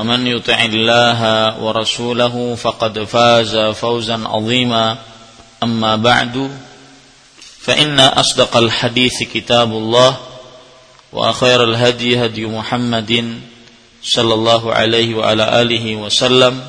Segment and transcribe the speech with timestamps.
[0.00, 1.20] ومن يطع الله
[1.60, 4.98] ورسوله فقد فاز فوزا عظيما.
[5.62, 6.50] أما بعد
[7.60, 10.16] فإن أصدق الحديث كتاب الله
[11.12, 13.40] وخير الهدي هدي محمد
[14.02, 16.60] صلى الله عليه وعلى آله وسلم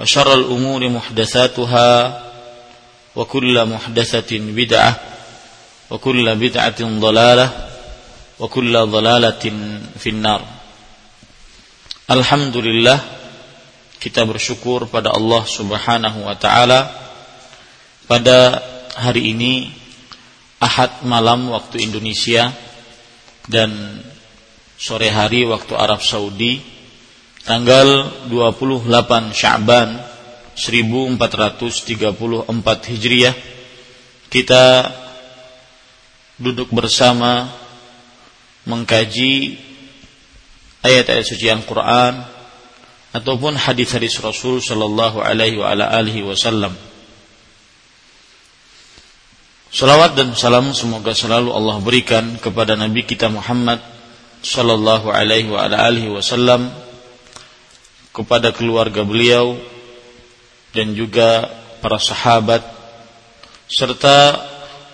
[0.00, 2.22] وشر الأمور محدثاتها
[3.16, 5.00] وكل محدثة بدعة
[5.90, 7.68] وكل بدعة ضلالة
[8.40, 9.44] وكل ضلالة
[9.98, 10.61] في النار.
[12.12, 13.00] Alhamdulillah
[13.96, 16.92] kita bersyukur pada Allah Subhanahu wa taala.
[18.04, 18.60] Pada
[19.00, 19.72] hari ini
[20.60, 22.52] Ahad malam waktu Indonesia
[23.48, 23.72] dan
[24.76, 26.60] sore hari waktu Arab Saudi
[27.48, 28.92] tanggal 28
[29.32, 29.96] Sya'ban
[30.52, 33.32] 1434 Hijriah
[34.28, 34.64] kita
[36.36, 37.48] duduk bersama
[38.68, 39.71] mengkaji
[40.82, 42.22] ayat-ayat suci Al-Quran
[43.14, 46.74] ataupun hadis-hadis Rasul Shallallahu Alaihi Wasallam.
[49.72, 53.80] Salawat dan salam semoga selalu Allah berikan kepada Nabi kita Muhammad
[54.44, 56.68] Sallallahu Alaihi Wasallam
[58.12, 59.56] kepada keluarga beliau
[60.76, 61.48] dan juga
[61.80, 62.60] para sahabat
[63.64, 64.36] serta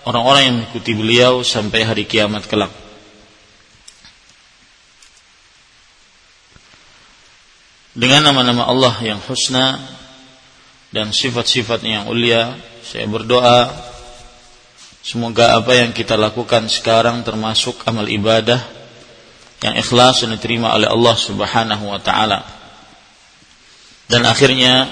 [0.06, 2.70] orang-orang yang mengikuti beliau sampai hari kiamat kelak.
[7.98, 9.82] Dengan nama-nama Allah yang husna
[10.94, 12.54] dan sifat-sifatnya yang ulia
[12.86, 13.74] saya berdoa
[15.02, 18.62] semoga apa yang kita lakukan sekarang termasuk amal ibadah
[19.66, 22.46] yang ikhlas dan diterima oleh Allah Subhanahu wa taala.
[24.06, 24.86] Dan akhirnya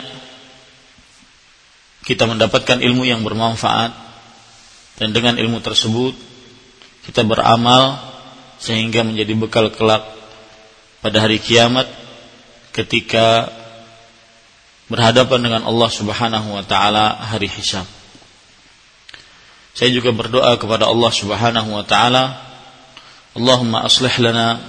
[2.03, 3.95] kita mendapatkan ilmu yang bermanfaat
[4.99, 6.19] dan dengan ilmu tersebut
[7.07, 8.03] kita beramal
[8.59, 10.03] sehingga menjadi bekal kelak
[11.01, 11.87] pada hari kiamat
[12.77, 13.49] ketika
[14.93, 17.89] berhadapan dengan Allah Subhanahu wa taala hari hisab.
[19.73, 22.37] Saya juga berdoa kepada Allah Subhanahu wa taala,
[23.33, 24.61] Allahumma aslih lana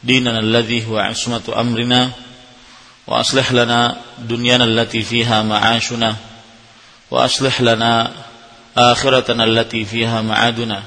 [0.00, 2.12] dinana alladhi huwa ismatu amrina
[3.08, 6.16] wa aslih lana dunyana allati fiha ma'ashuna
[7.08, 8.12] wa aslih lana
[8.76, 10.84] akhiratana allati fiha ma'aduna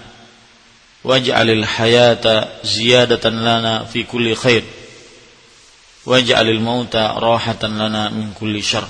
[1.01, 4.61] waj'alil hayata ziyadatan lana fi kulli khair
[6.09, 8.89] waj'alil mauta rahatan lana min kulli syarr.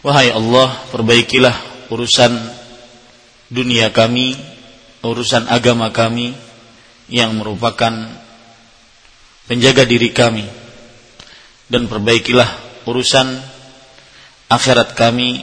[0.00, 2.32] Wahai Allah, perbaikilah urusan
[3.48, 4.36] dunia kami,
[5.04, 6.36] urusan agama kami
[7.08, 7.92] yang merupakan
[9.48, 10.44] penjaga diri kami.
[11.68, 12.48] Dan perbaikilah
[12.84, 13.40] urusan
[14.52, 15.40] akhirat kami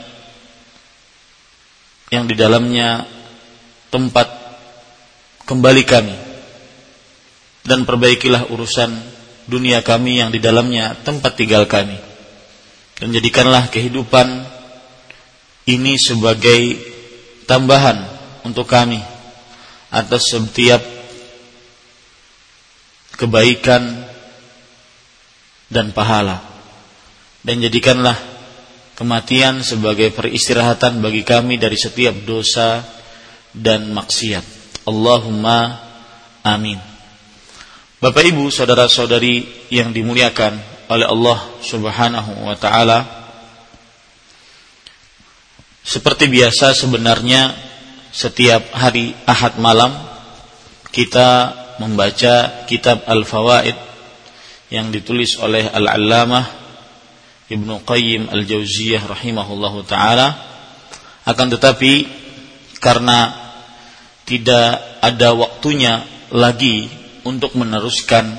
[2.14, 3.02] yang di dalamnya
[3.90, 4.41] tempat
[5.46, 6.16] kembali kami.
[7.62, 8.90] Dan perbaikilah urusan
[9.46, 11.94] dunia kami yang di dalamnya tempat tinggal kami.
[12.98, 14.46] Dan jadikanlah kehidupan
[15.70, 16.78] ini sebagai
[17.46, 18.02] tambahan
[18.42, 18.98] untuk kami
[19.94, 20.82] atas setiap
[23.14, 24.06] kebaikan
[25.70, 26.42] dan pahala.
[27.42, 28.18] Dan jadikanlah
[28.98, 32.82] kematian sebagai peristirahatan bagi kami dari setiap dosa
[33.54, 35.78] dan maksiat Allahumma
[36.42, 36.78] amin.
[38.02, 40.58] Bapak Ibu, saudara-saudari yang dimuliakan
[40.90, 43.06] oleh Allah Subhanahu wa taala.
[45.82, 47.54] Seperti biasa sebenarnya
[48.10, 49.94] setiap hari Ahad malam
[50.90, 53.74] kita membaca kitab Al-Fawaid
[54.70, 56.44] yang ditulis oleh Al-Allamah
[57.50, 60.32] Ibnu Qayyim Al-Jauziyah rahimahullahu taala
[61.26, 62.06] akan tetapi
[62.78, 63.41] karena
[64.24, 66.88] tidak ada waktunya lagi
[67.22, 68.38] untuk meneruskan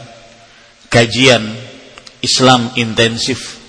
[0.89, 1.43] kajian
[2.23, 3.59] Islam intensif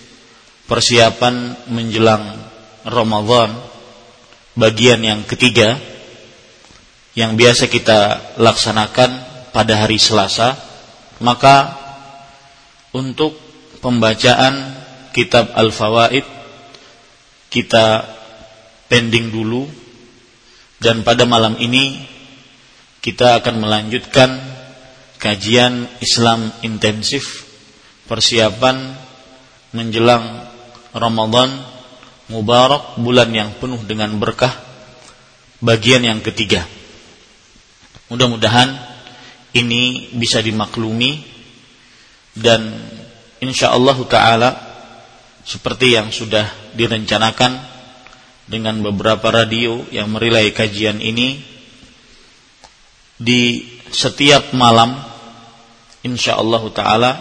[0.71, 2.39] persiapan menjelang
[2.87, 3.53] Ramadan
[4.55, 5.77] bagian yang ketiga
[7.15, 9.11] yang biasa kita laksanakan
[9.55, 10.59] pada hari Selasa.
[11.23, 11.79] Maka
[12.91, 13.39] untuk
[13.79, 14.75] pembacaan
[15.15, 16.27] kitab Al-Fawaid
[17.55, 18.03] kita
[18.91, 19.84] pending dulu
[20.85, 22.05] dan pada malam ini
[23.01, 24.37] kita akan melanjutkan
[25.17, 27.49] kajian Islam intensif
[28.05, 28.93] persiapan
[29.73, 30.45] menjelang
[30.93, 31.73] Ramadan
[32.25, 34.53] Mubarak bulan yang penuh dengan berkah
[35.61, 36.65] bagian yang ketiga.
[38.09, 38.73] Mudah-mudahan
[39.53, 41.21] ini bisa dimaklumi
[42.33, 42.65] dan
[43.45, 44.51] insya Allah Ta'ala
[45.45, 47.74] seperti yang sudah direncanakan
[48.45, 51.41] dengan beberapa radio yang merilai kajian ini
[53.17, 54.99] di setiap malam
[56.05, 57.13] insyaallah taala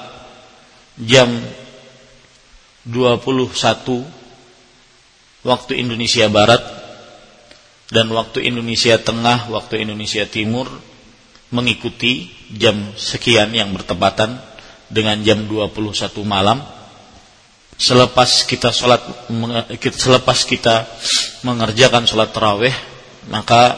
[1.00, 1.32] jam
[2.84, 4.04] 21
[5.48, 6.60] waktu Indonesia Barat
[7.94, 10.68] dan waktu Indonesia Tengah, waktu Indonesia Timur
[11.54, 14.42] mengikuti jam sekian yang bertepatan
[14.90, 15.94] dengan jam 21
[16.26, 16.66] malam
[17.84, 19.04] selepas kita sholat
[19.92, 20.88] selepas kita
[21.44, 22.72] mengerjakan sholat taraweh
[23.28, 23.76] maka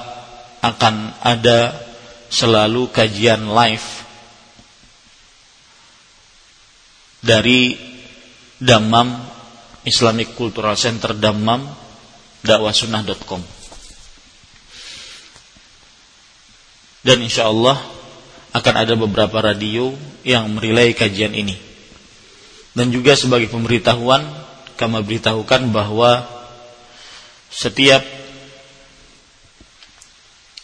[0.62, 1.74] akan ada
[2.30, 3.88] selalu kajian live
[7.26, 7.74] dari
[8.62, 9.10] Damam
[9.82, 11.66] Islamic Cultural Center Damam
[12.46, 13.42] dakwahsunnah.com
[17.02, 17.82] dan insya Allah
[18.54, 21.75] akan ada beberapa radio yang merilai kajian ini
[22.76, 24.22] dan juga sebagai pemberitahuan
[24.76, 26.28] kami beritahukan bahwa
[27.48, 28.04] setiap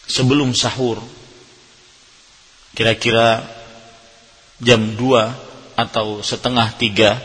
[0.04, 1.00] sebelum sahur
[2.76, 3.40] kira-kira
[4.60, 7.16] jam 2 atau setengah tiga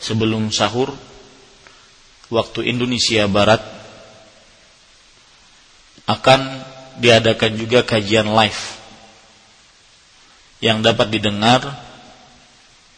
[0.00, 0.96] sebelum sahur
[2.32, 3.60] waktu Indonesia Barat
[6.08, 6.40] akan
[6.96, 8.62] diadakan juga kajian live
[10.64, 11.85] yang dapat didengar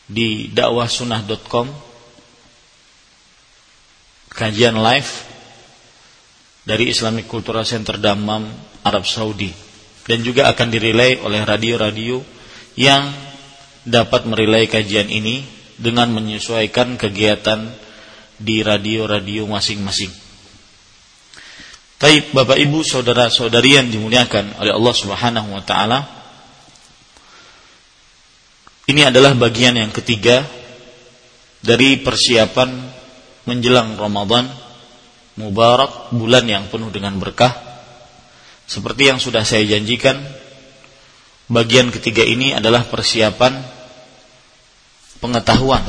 [0.08, 1.68] di dakwahsunnah.com
[4.32, 5.12] kajian live
[6.64, 8.48] dari Islamic Cultural Center Damam
[8.84, 9.52] Arab Saudi
[10.08, 12.24] dan juga akan dirilai oleh radio-radio
[12.80, 13.12] yang
[13.84, 15.44] dapat merilai kajian ini
[15.76, 17.68] dengan menyesuaikan kegiatan
[18.40, 20.10] di radio-radio masing-masing.
[21.98, 26.17] Taib Bapak Ibu saudara-saudari yang dimuliakan oleh Allah Subhanahu wa taala.
[28.88, 30.48] Ini adalah bagian yang ketiga
[31.60, 32.88] dari persiapan
[33.44, 34.48] menjelang Ramadan
[35.38, 37.54] Mubarak, bulan yang penuh dengan berkah.
[38.66, 40.18] Seperti yang sudah saya janjikan,
[41.46, 43.54] bagian ketiga ini adalah persiapan
[45.22, 45.86] pengetahuan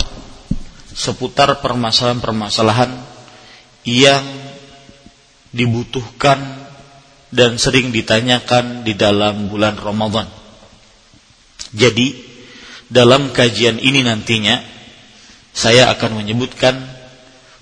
[0.93, 2.93] seputar permasalahan-permasalahan
[3.89, 4.21] yang
[5.49, 6.37] dibutuhkan
[7.33, 10.29] dan sering ditanyakan di dalam bulan Ramadan.
[11.73, 12.28] Jadi,
[12.89, 14.59] dalam kajian ini nantinya
[15.53, 16.77] saya akan menyebutkan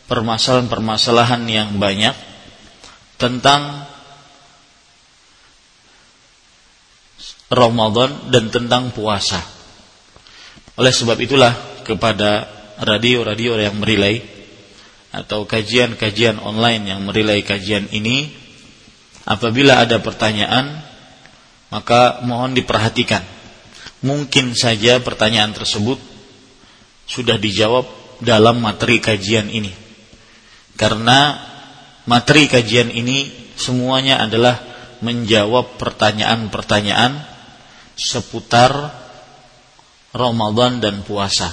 [0.08, 2.16] permasalahan-permasalahan yang banyak
[3.20, 3.88] tentang
[7.48, 9.40] Ramadan dan tentang puasa.
[10.80, 11.56] Oleh sebab itulah
[11.88, 12.48] kepada
[12.84, 14.20] radio-radio yang merilai
[15.16, 18.28] atau kajian-kajian online yang merilai kajian ini
[19.24, 20.84] apabila ada pertanyaan
[21.72, 23.37] maka mohon diperhatikan.
[24.06, 25.98] Mungkin saja pertanyaan tersebut
[27.10, 27.88] sudah dijawab
[28.22, 29.74] dalam materi kajian ini.
[30.78, 31.42] Karena
[32.06, 34.62] materi kajian ini semuanya adalah
[35.02, 37.18] menjawab pertanyaan-pertanyaan
[37.98, 38.94] seputar
[40.14, 41.50] Ramadan dan puasa.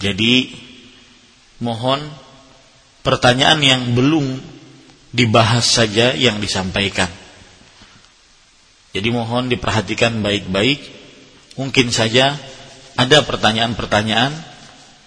[0.00, 0.52] Jadi
[1.60, 2.00] mohon
[3.04, 4.40] pertanyaan yang belum
[5.12, 7.08] dibahas saja yang disampaikan.
[8.92, 10.97] Jadi mohon diperhatikan baik-baik.
[11.58, 12.38] Mungkin saja
[12.94, 14.30] ada pertanyaan-pertanyaan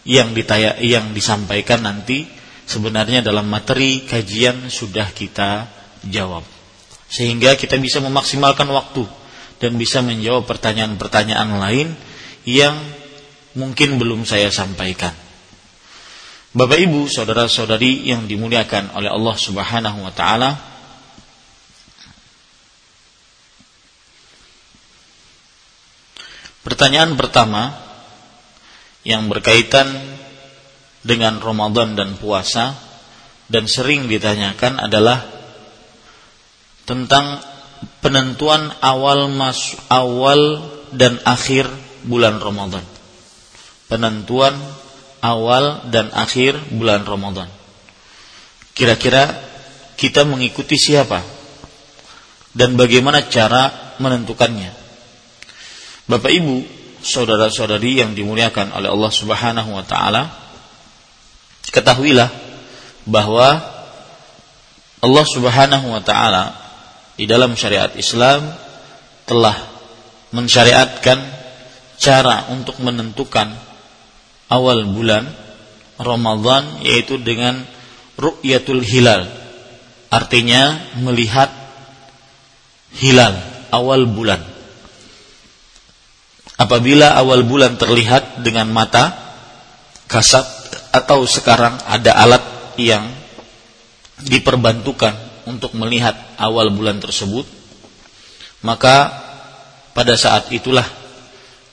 [0.04, 2.28] yang ditaya, yang disampaikan nanti
[2.68, 5.72] sebenarnya dalam materi kajian sudah kita
[6.08, 6.44] jawab.
[7.12, 9.04] Sehingga kita bisa memaksimalkan waktu
[9.60, 11.88] dan bisa menjawab pertanyaan-pertanyaan lain
[12.48, 12.76] yang
[13.56, 15.14] mungkin belum saya sampaikan.
[16.52, 20.71] Bapak Ibu, saudara-saudari yang dimuliakan oleh Allah Subhanahu wa taala,
[26.62, 27.74] Pertanyaan pertama
[29.02, 29.90] yang berkaitan
[31.02, 32.78] dengan Ramadan dan puasa
[33.50, 35.26] dan sering ditanyakan adalah
[36.86, 37.42] tentang
[38.06, 40.62] penentuan awal mas awal
[40.94, 41.66] dan akhir
[42.06, 42.86] bulan Ramadan.
[43.90, 44.54] Penentuan
[45.22, 47.50] awal dan akhir bulan Ramadan.
[48.78, 49.34] Kira-kira
[49.98, 51.22] kita mengikuti siapa?
[52.52, 54.81] Dan bagaimana cara menentukannya?
[56.12, 56.68] Bapak Ibu,
[57.00, 60.28] saudara-saudari yang dimuliakan oleh Allah Subhanahu wa taala,
[61.72, 62.28] ketahuilah
[63.08, 63.64] bahwa
[65.00, 66.52] Allah Subhanahu wa taala
[67.16, 68.44] di dalam syariat Islam
[69.24, 69.56] telah
[70.36, 71.16] mensyariatkan
[71.96, 73.48] cara untuk menentukan
[74.52, 75.32] awal bulan
[75.96, 77.64] Ramadan yaitu dengan
[78.20, 79.32] ru'yatul hilal.
[80.12, 81.48] Artinya melihat
[83.00, 83.40] hilal
[83.72, 84.51] awal bulan
[86.62, 89.18] apabila awal bulan terlihat dengan mata
[90.06, 90.46] kasat
[90.94, 92.44] atau sekarang ada alat
[92.78, 93.10] yang
[94.22, 95.18] diperbantukan
[95.50, 97.50] untuk melihat awal bulan tersebut
[98.62, 99.10] maka
[99.98, 100.86] pada saat itulah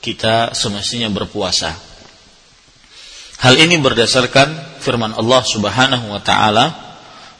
[0.01, 1.77] kita semestinya berpuasa.
[3.39, 6.67] Hal ini berdasarkan firman Allah Subhanahu wa taala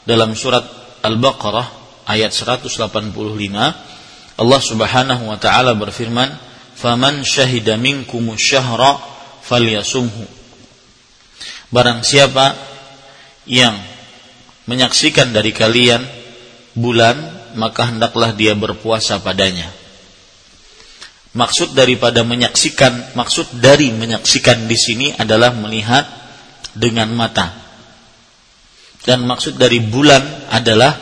[0.05, 0.63] dalam surat
[1.03, 1.67] Al-Baqarah
[2.07, 2.79] ayat 185
[4.39, 6.48] Allah Subhanahu wa taala berfirman
[6.79, 9.03] faman syahida minkum syahra
[9.43, 10.23] falyasumhu.
[11.75, 12.55] Barang siapa
[13.51, 13.75] yang
[14.71, 16.07] menyaksikan dari kalian
[16.79, 17.19] bulan
[17.59, 19.67] maka hendaklah dia berpuasa padanya.
[21.35, 26.07] Maksud daripada menyaksikan maksud dari menyaksikan di sini adalah melihat
[26.73, 27.53] dengan mata.
[29.03, 30.95] Dan maksud dari bulan adalah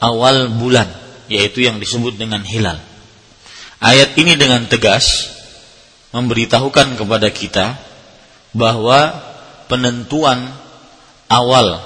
[0.00, 0.86] awal bulan
[1.26, 2.93] yaitu yang disebut dengan hilal
[3.84, 5.28] Ayat ini dengan tegas
[6.16, 7.76] memberitahukan kepada kita
[8.56, 9.12] bahwa
[9.68, 10.48] penentuan
[11.28, 11.84] awal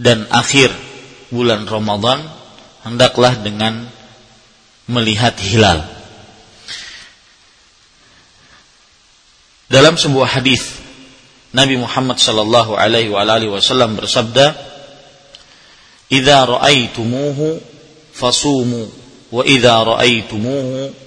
[0.00, 0.72] dan akhir
[1.28, 2.24] bulan Ramadan
[2.88, 3.84] hendaklah dengan
[4.88, 5.84] melihat hilal.
[9.68, 10.72] Dalam sebuah hadis
[11.52, 13.12] Nabi Muhammad sallallahu alaihi
[13.52, 14.56] wasallam bersabda,
[16.08, 17.60] "Idza ra'aitumuhu
[18.16, 19.07] fasumu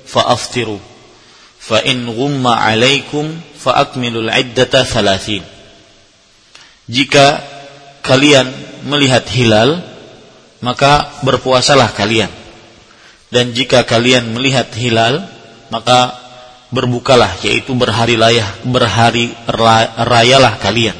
[0.05, 0.77] fa'aftiru
[1.61, 5.41] fa in ghumma 'alaikum fa akmilul 'iddata 30
[6.91, 7.39] jika
[8.01, 8.49] kalian
[8.85, 9.79] melihat hilal
[10.61, 12.29] maka berpuasalah kalian.
[13.31, 15.23] Dan jika kalian melihat hilal
[15.71, 16.19] maka
[16.71, 19.31] berbukalah yaitu berhari layah berhari
[20.03, 20.95] rayalah kalian.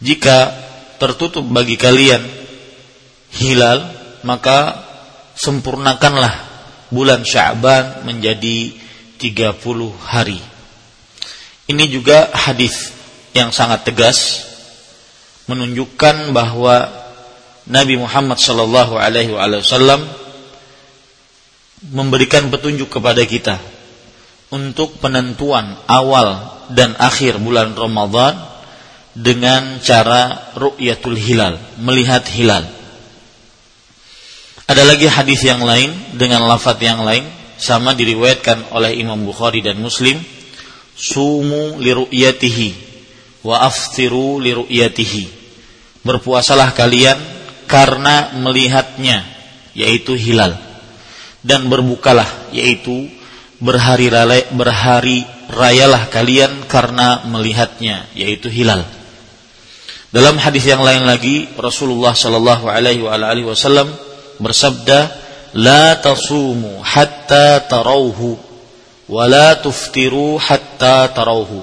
[0.00, 0.52] Jika
[1.00, 2.20] tertutup bagi kalian
[3.32, 3.88] hilal
[4.24, 4.89] maka
[5.40, 6.36] sempurnakanlah
[6.92, 8.76] bulan Sya'ban menjadi
[9.16, 9.56] 30
[10.04, 10.36] hari.
[11.64, 12.92] Ini juga hadis
[13.32, 14.44] yang sangat tegas
[15.48, 16.92] menunjukkan bahwa
[17.70, 20.02] Nabi Muhammad sallallahu alaihi wasallam
[21.88, 23.56] memberikan petunjuk kepada kita
[24.50, 28.36] untuk penentuan awal dan akhir bulan Ramadan
[29.14, 32.79] dengan cara ru'yatul hilal, melihat hilal.
[34.70, 37.26] Ada lagi hadis yang lain dengan lafaz yang lain
[37.58, 40.14] sama diriwayatkan oleh Imam Bukhari dan Muslim.
[40.94, 42.68] Sumu liru'yatihi
[43.42, 45.26] wa aftiru liru'yatihi.
[46.06, 47.18] Berpuasalah kalian
[47.66, 49.26] karena melihatnya
[49.74, 50.54] yaitu hilal
[51.42, 53.10] dan berbukalah yaitu
[53.58, 58.86] berhari raya, berhari rayalah kalian karena melihatnya yaitu hilal.
[60.14, 64.09] Dalam hadis yang lain lagi Rasulullah Shallallahu alaihi wasallam
[64.40, 64.98] bersabda
[65.54, 68.34] la tasumu hatta tarauhu
[69.10, 71.62] wa la tuftiru hatta tarauhu.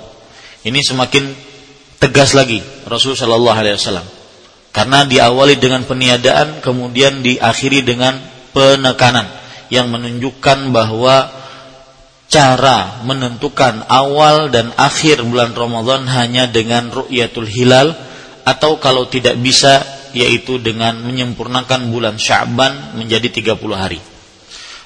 [0.64, 1.32] Ini semakin
[1.98, 4.08] tegas lagi Rasul sallallahu alaihi wasallam.
[4.72, 8.14] Karena diawali dengan peniadaan kemudian diakhiri dengan
[8.54, 9.26] penekanan
[9.74, 11.34] yang menunjukkan bahwa
[12.28, 17.96] cara menentukan awal dan akhir bulan Ramadan hanya dengan ru'yatul hilal
[18.44, 24.02] atau kalau tidak bisa yaitu dengan menyempurnakan bulan Sya'ban menjadi 30 hari.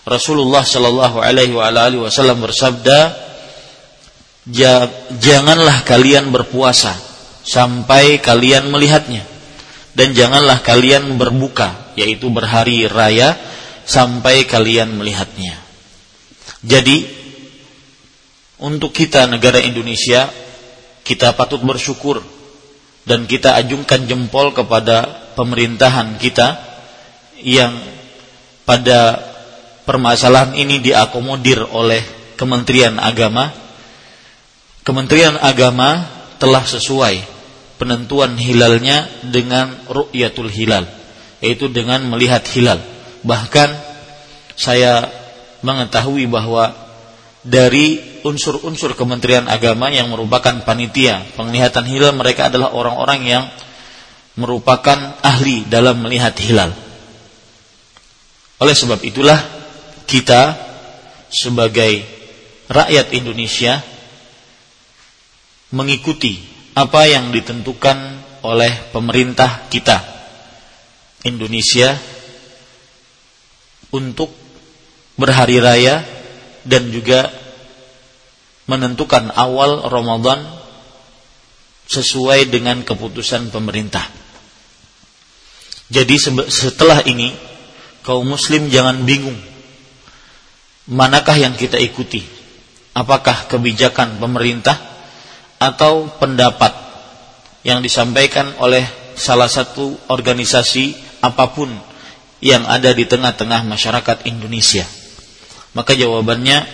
[0.03, 3.15] Rasulullah Shallallahu alaihi wasallam bersabda,
[5.21, 6.91] "Janganlah kalian berpuasa
[7.45, 9.23] sampai kalian melihatnya
[9.95, 13.37] dan janganlah kalian berbuka yaitu berhari raya
[13.87, 15.55] sampai kalian melihatnya."
[16.65, 17.05] Jadi
[18.61, 20.29] untuk kita negara Indonesia
[21.05, 22.21] kita patut bersyukur
[23.05, 26.59] dan kita ajungkan jempol kepada pemerintahan kita
[27.41, 27.73] yang
[28.63, 29.19] pada
[29.83, 32.01] permasalahan ini diakomodir oleh
[32.37, 33.53] Kementerian Agama.
[34.81, 36.09] Kementerian Agama
[36.41, 37.21] telah sesuai
[37.77, 40.85] penentuan hilalnya dengan ru'yatul hilal,
[41.41, 42.81] yaitu dengan melihat hilal.
[43.21, 43.69] Bahkan
[44.57, 45.09] saya
[45.61, 46.73] mengetahui bahwa
[47.41, 53.43] dari unsur-unsur Kementerian Agama yang merupakan panitia penglihatan hilal mereka adalah orang-orang yang
[54.39, 56.71] merupakan ahli dalam melihat hilal.
[58.61, 59.39] Oleh sebab itulah
[60.05, 60.55] kita
[61.31, 62.03] sebagai
[62.69, 63.81] rakyat Indonesia
[65.71, 66.39] mengikuti
[66.75, 67.97] apa yang ditentukan
[68.43, 69.97] oleh pemerintah kita
[71.23, 71.95] Indonesia
[73.91, 74.31] untuk
[75.19, 76.01] berhari raya
[76.63, 77.29] dan juga
[78.69, 80.47] menentukan awal Ramadan
[81.91, 84.20] sesuai dengan keputusan pemerintah.
[85.91, 86.15] Jadi
[86.47, 87.35] setelah ini
[88.07, 89.35] kaum muslim jangan bingung
[90.87, 92.23] manakah yang kita ikuti?
[92.95, 94.75] Apakah kebijakan pemerintah
[95.59, 96.71] atau pendapat
[97.67, 98.83] yang disampaikan oleh
[99.15, 101.71] salah satu organisasi apa pun
[102.41, 104.83] yang ada di tengah-tengah masyarakat Indonesia?
[105.71, 106.67] Maka jawabannya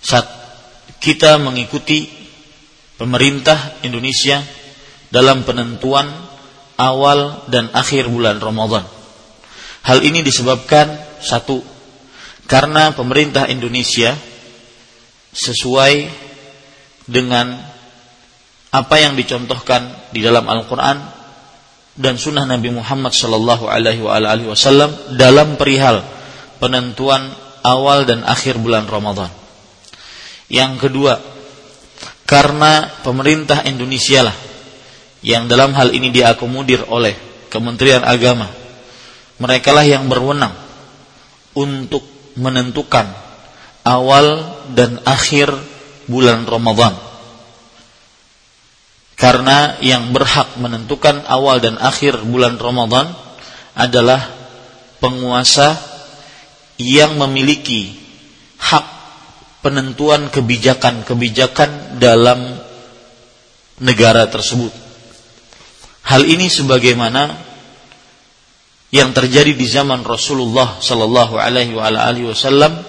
[0.00, 0.28] saat
[1.00, 2.08] kita mengikuti
[3.00, 4.44] pemerintah Indonesia
[5.08, 6.29] dalam penentuan
[6.80, 8.88] awal dan akhir bulan Ramadan.
[9.84, 11.60] Hal ini disebabkan satu
[12.48, 14.16] karena pemerintah Indonesia
[15.36, 16.08] sesuai
[17.04, 17.52] dengan
[18.70, 20.98] apa yang dicontohkan di dalam Al-Quran
[22.00, 24.00] dan Sunnah Nabi Muhammad Sallallahu Alaihi
[24.48, 26.00] Wasallam dalam perihal
[26.62, 27.28] penentuan
[27.60, 29.28] awal dan akhir bulan Ramadan.
[30.50, 31.14] Yang kedua,
[32.26, 34.49] karena pemerintah Indonesia lah
[35.20, 37.12] yang dalam hal ini diakomodir oleh
[37.52, 38.48] Kementerian Agama.
[39.40, 40.52] Mereka lah yang berwenang
[41.56, 42.04] untuk
[42.36, 43.08] menentukan
[43.84, 45.50] awal dan akhir
[46.06, 46.94] bulan Ramadan.
[49.20, 53.12] Karena yang berhak menentukan awal dan akhir bulan Ramadan
[53.76, 54.32] adalah
[54.96, 55.76] penguasa
[56.80, 57.92] yang memiliki
[58.56, 58.86] hak
[59.60, 62.56] penentuan kebijakan-kebijakan dalam
[63.80, 64.89] negara tersebut.
[66.10, 67.30] Hal ini sebagaimana
[68.90, 71.78] yang terjadi di zaman Rasulullah sallallahu alaihi
[72.26, 72.82] wasallam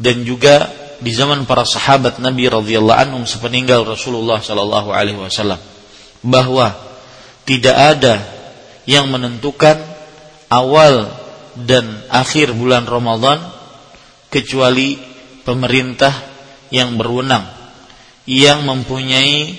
[0.00, 0.72] dan juga
[1.04, 5.60] di zaman para sahabat Nabi radhiyallahu anhum sepeninggal Rasulullah sallallahu alaihi wasallam
[6.24, 6.72] bahwa
[7.44, 8.24] tidak ada
[8.88, 9.76] yang menentukan
[10.48, 11.12] awal
[11.60, 13.44] dan akhir bulan Ramadan
[14.32, 14.96] kecuali
[15.44, 16.12] pemerintah
[16.72, 17.44] yang berwenang
[18.24, 19.56] yang mempunyai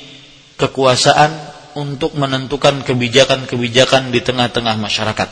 [0.57, 1.48] kekuasaan
[1.79, 5.29] untuk menentukan kebijakan-kebijakan di tengah-tengah masyarakat.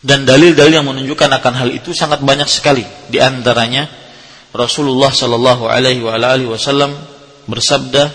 [0.00, 2.84] Dan dalil-dalil yang menunjukkan akan hal itu sangat banyak sekali.
[3.08, 3.88] Di antaranya
[4.52, 6.04] Rasulullah Shallallahu Alaihi
[6.48, 6.92] Wasallam
[7.48, 8.08] bersabda,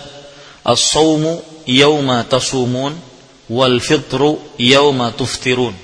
[0.66, 2.94] "As-saumu yauma tasumun
[3.50, 5.74] wal fitru yauma tuftirun.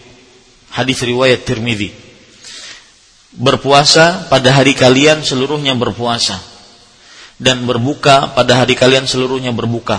[0.75, 1.93] Hadis riwayat Tirmidzi.
[3.33, 6.52] Berpuasa pada hari kalian seluruhnya berpuasa
[7.43, 9.99] dan berbuka pada hari kalian seluruhnya berbuka.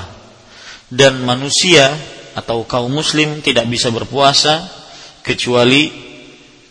[0.88, 1.92] Dan manusia
[2.40, 4.64] atau kaum muslim tidak bisa berpuasa
[5.28, 5.92] kecuali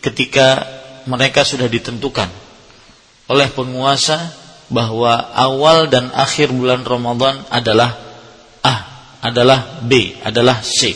[0.01, 0.65] ketika
[1.05, 2.27] mereka sudah ditentukan
[3.29, 4.33] oleh penguasa
[4.73, 8.03] bahwa awal dan akhir bulan Ramadan adalah
[9.23, 10.91] adalah B, adalah C.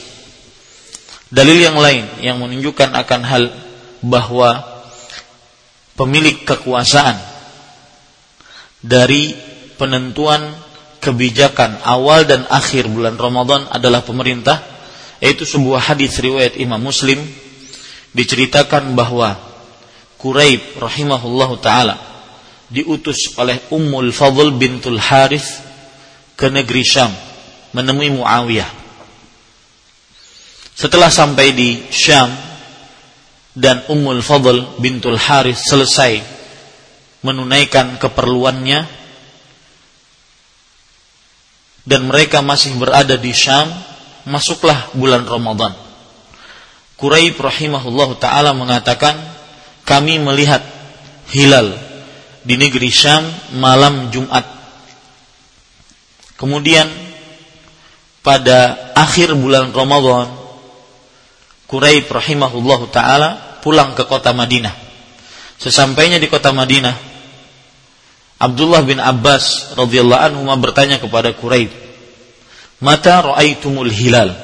[1.32, 3.44] Dalil yang lain yang menunjukkan akan hal
[4.04, 4.68] bahwa
[5.96, 7.16] pemilik kekuasaan
[8.84, 9.32] dari
[9.78, 10.54] penentuan
[11.00, 14.60] kebijakan awal dan akhir bulan Ramadan adalah pemerintah
[15.22, 17.22] yaitu sebuah hadis riwayat Imam Muslim
[18.14, 19.38] diceritakan bahwa
[20.18, 21.96] Quraib rahimahullahu taala
[22.74, 25.62] diutus oleh Ummul Fadl bintul Harith
[26.34, 27.14] ke negeri Syam
[27.78, 28.70] menemui Muawiyah.
[30.78, 32.30] Setelah sampai di Syam
[33.54, 36.22] dan Ummul Fadl bintul Harith selesai
[37.26, 38.97] menunaikan keperluannya
[41.88, 43.72] dan mereka masih berada di Syam,
[44.28, 45.72] masuklah bulan Ramadan.
[47.00, 49.16] Quraib rahimahullah taala mengatakan,
[49.88, 50.60] kami melihat
[51.32, 51.72] hilal
[52.44, 53.24] di negeri Syam
[53.56, 54.44] malam Jumat.
[56.36, 56.92] Kemudian
[58.20, 60.30] pada akhir bulan Ramadan
[61.66, 63.30] Quraib rahimahullah taala
[63.64, 64.88] pulang ke kota Madinah
[65.58, 66.94] Sesampainya di kota Madinah,
[68.38, 71.74] Abdullah bin Abbas radhiyallahu anhu bertanya kepada Quraib,
[72.86, 74.38] "Mata ra'aitumul hilal?"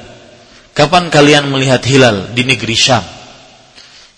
[0.74, 3.06] Kapan kalian melihat hilal di negeri Syam?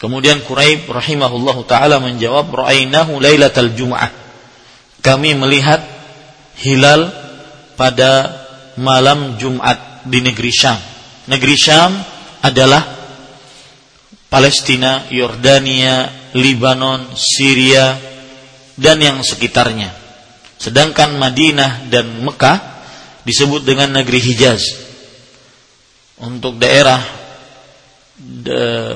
[0.01, 4.09] Kemudian Quraib rahimahullahu taala menjawab, "Ra'ainahu lailatal Jum'ah."
[5.05, 5.85] Kami melihat
[6.57, 7.12] hilal
[7.77, 8.33] pada
[8.81, 10.81] malam Jumat di negeri Syam.
[11.29, 11.93] Negeri Syam
[12.41, 12.81] adalah
[14.33, 18.15] Palestina, Yordania, Libanon, Syria,
[18.77, 19.93] dan yang sekitarnya.
[20.57, 22.59] Sedangkan Madinah dan Mekah
[23.25, 24.62] disebut dengan negeri Hijaz.
[26.17, 27.01] Untuk daerah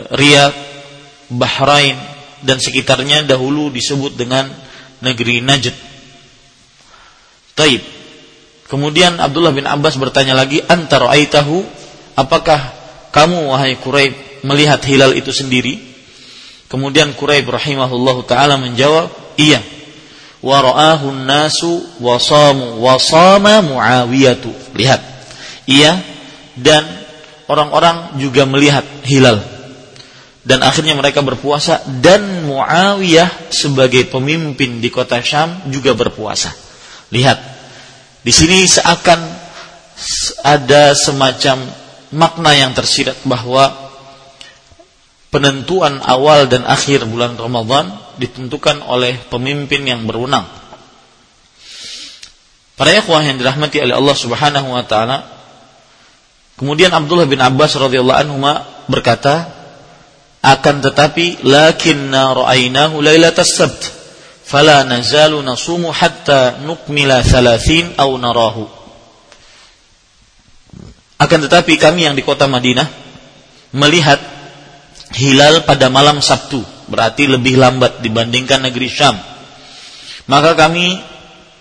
[0.09, 0.57] Riyadh,
[1.29, 1.97] Bahrain,
[2.41, 4.49] dan sekitarnya dahulu disebut dengan
[5.05, 5.77] negeri Najd.
[7.53, 7.83] Taib.
[8.65, 11.61] Kemudian Abdullah bin Abbas bertanya lagi, antara aitahu,
[12.17, 12.73] apakah
[13.13, 14.15] kamu wahai Quraib
[14.47, 15.77] melihat hilal itu sendiri?
[16.71, 19.61] Kemudian Quraib rahimahullah taala menjawab, "Iya."
[20.41, 24.49] Wa ra'ahu nasu wa samu wa sama Muawiyatu.
[24.73, 25.01] Lihat.
[25.69, 26.01] Iya
[26.61, 26.83] dan
[27.47, 29.41] orang-orang juga melihat hilal.
[30.41, 36.49] Dan akhirnya mereka berpuasa dan Muawiyah sebagai pemimpin di kota Syam juga berpuasa.
[37.13, 37.39] Lihat.
[38.25, 39.21] Di sini seakan
[40.45, 41.61] ada semacam
[42.13, 43.69] makna yang tersirat bahwa
[45.29, 50.45] penentuan awal dan akhir bulan Ramadan ditentukan oleh pemimpin yang berwenang.
[52.77, 55.25] Para ikhwah yang dirahmati oleh Allah Subhanahu wa taala,
[56.61, 58.37] kemudian Abdullah bin Abbas radhiyallahu anhu
[58.89, 59.49] berkata,
[60.41, 63.93] akan tetapi lakinna ra'ainahu lailatas sabt
[64.51, 68.65] fala nazalu nasumu hatta nukmila thalathin aw narahu.
[71.21, 72.89] Akan tetapi kami yang di kota Madinah
[73.77, 74.17] melihat
[75.13, 79.17] hilal pada malam Sabtu, berarti lebih lambat dibandingkan negeri Syam.
[80.27, 80.99] Maka kami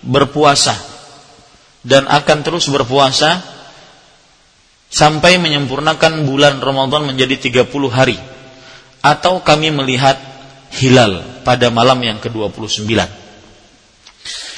[0.02, 0.74] berpuasa
[1.86, 3.40] dan akan terus berpuasa
[4.90, 8.18] sampai menyempurnakan bulan Ramadan menjadi 30 hari
[9.00, 10.18] atau kami melihat
[10.76, 12.90] hilal pada malam yang ke-29.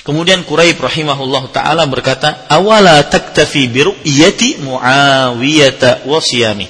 [0.02, 6.66] Kemudian Quraib rahimahullah taala berkata, "Awala taktafi bi ru'yati Muawiyah wa siyami?"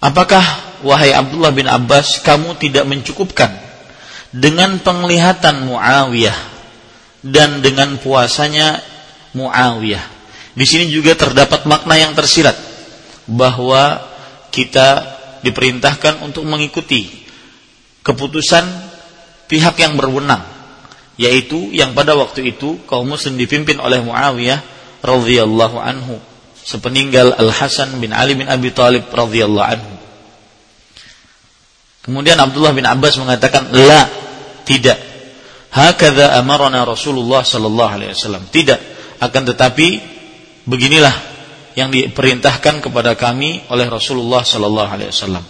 [0.00, 3.50] Apakah wahai Abdullah bin Abbas, kamu tidak mencukupkan
[4.32, 6.38] dengan penglihatan Muawiyah
[7.22, 8.82] dan dengan puasanya
[9.34, 10.04] Muawiyah.
[10.52, 12.54] Di sini juga terdapat makna yang tersirat
[13.24, 14.02] bahwa
[14.52, 17.08] kita diperintahkan untuk mengikuti
[18.04, 18.64] keputusan
[19.48, 20.42] pihak yang berwenang
[21.20, 24.60] yaitu yang pada waktu itu kaum muslim dipimpin oleh Muawiyah
[25.04, 26.16] radhiyallahu anhu
[26.62, 29.92] sepeninggal Al Hasan bin Ali bin Abi Thalib radhiyallahu anhu
[32.02, 34.10] Kemudian Abdullah bin Abbas mengatakan, "La,
[34.66, 34.98] tidak.
[35.70, 38.80] Hakadha amarana Rasulullah sallallahu alaihi wasallam." Tidak,
[39.22, 39.88] akan tetapi
[40.66, 41.14] beginilah
[41.78, 45.44] yang diperintahkan kepada kami oleh Rasulullah sallallahu alaihi wasallam.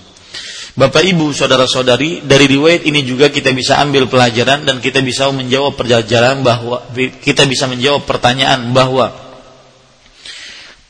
[0.72, 5.76] Bapak Ibu, saudara-saudari, dari riwayat ini juga kita bisa ambil pelajaran dan kita bisa menjawab
[5.76, 6.80] perjalanan bahwa
[7.20, 9.12] kita bisa menjawab pertanyaan bahwa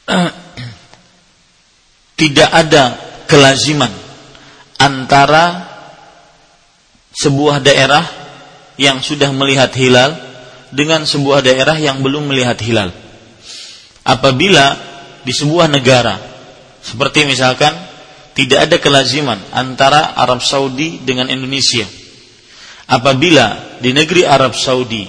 [2.20, 2.94] tidak ada
[3.26, 4.01] kelaziman
[4.82, 5.70] antara
[7.14, 8.02] sebuah daerah
[8.74, 10.10] yang sudah melihat hilal
[10.74, 12.90] dengan sebuah daerah yang belum melihat hilal.
[14.02, 14.74] Apabila
[15.22, 16.18] di sebuah negara
[16.82, 17.70] seperti misalkan
[18.34, 21.86] tidak ada kelaziman antara Arab Saudi dengan Indonesia.
[22.90, 25.06] Apabila di negeri Arab Saudi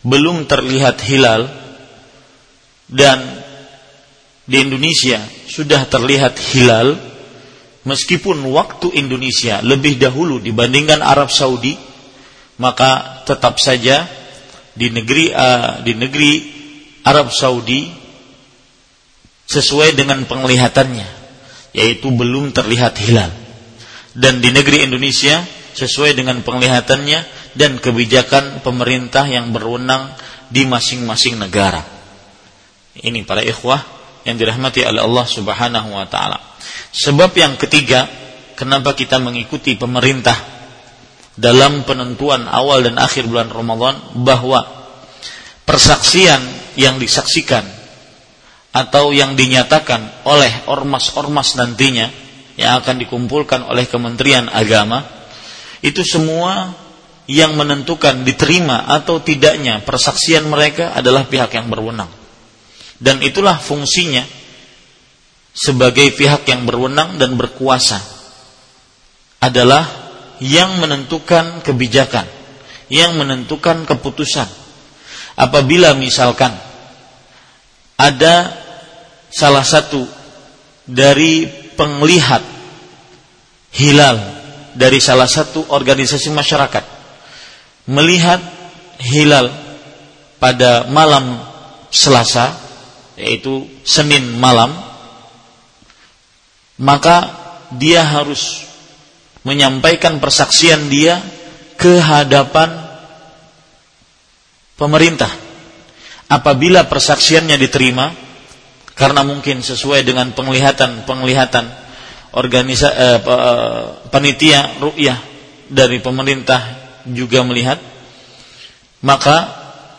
[0.00, 1.44] belum terlihat hilal
[2.88, 3.18] dan
[4.48, 6.96] di Indonesia sudah terlihat hilal,
[7.86, 11.76] meskipun waktu Indonesia lebih dahulu dibandingkan Arab Saudi,
[12.58, 14.08] maka tetap saja
[14.74, 16.32] di negeri uh, di negeri
[17.06, 17.90] Arab Saudi
[19.48, 21.08] sesuai dengan penglihatannya,
[21.74, 23.30] yaitu belum terlihat hilal.
[24.18, 25.40] Dan di negeri Indonesia
[25.78, 27.20] sesuai dengan penglihatannya
[27.54, 30.10] dan kebijakan pemerintah yang berwenang
[30.50, 31.84] di masing-masing negara.
[32.98, 33.78] Ini para ikhwah
[34.26, 36.47] yang dirahmati oleh Allah Subhanahu wa taala.
[36.92, 38.08] Sebab yang ketiga,
[38.58, 40.34] kenapa kita mengikuti pemerintah
[41.38, 44.66] dalam penentuan awal dan akhir bulan Ramadan bahwa
[45.62, 46.42] persaksian
[46.74, 47.62] yang disaksikan
[48.74, 52.10] atau yang dinyatakan oleh ormas-ormas nantinya
[52.58, 55.06] yang akan dikumpulkan oleh Kementerian Agama
[55.78, 56.74] itu semua
[57.30, 62.10] yang menentukan diterima atau tidaknya persaksian mereka adalah pihak yang berwenang.
[62.98, 64.26] Dan itulah fungsinya
[65.58, 67.98] sebagai pihak yang berwenang dan berkuasa
[69.42, 69.82] adalah
[70.38, 72.30] yang menentukan kebijakan,
[72.86, 74.46] yang menentukan keputusan.
[75.34, 76.54] Apabila misalkan
[77.98, 78.54] ada
[79.30, 80.06] salah satu
[80.86, 82.42] dari penglihat
[83.74, 84.18] hilal
[84.78, 86.84] dari salah satu organisasi masyarakat
[87.90, 88.38] melihat
[89.02, 89.50] hilal
[90.38, 91.38] pada malam
[91.90, 92.54] Selasa
[93.18, 94.87] yaitu Senin malam
[96.78, 97.16] maka
[97.74, 98.64] dia harus
[99.42, 101.20] menyampaikan persaksian dia
[101.78, 102.74] ke hadapan
[104.78, 105.30] pemerintah.
[106.28, 108.12] Apabila persaksiannya diterima,
[108.92, 111.64] karena mungkin sesuai dengan penglihatan-penglihatan
[112.36, 115.18] organisa eh, eh, panitia ru'yah
[115.70, 116.60] dari pemerintah
[117.08, 117.80] juga melihat,
[119.00, 119.36] maka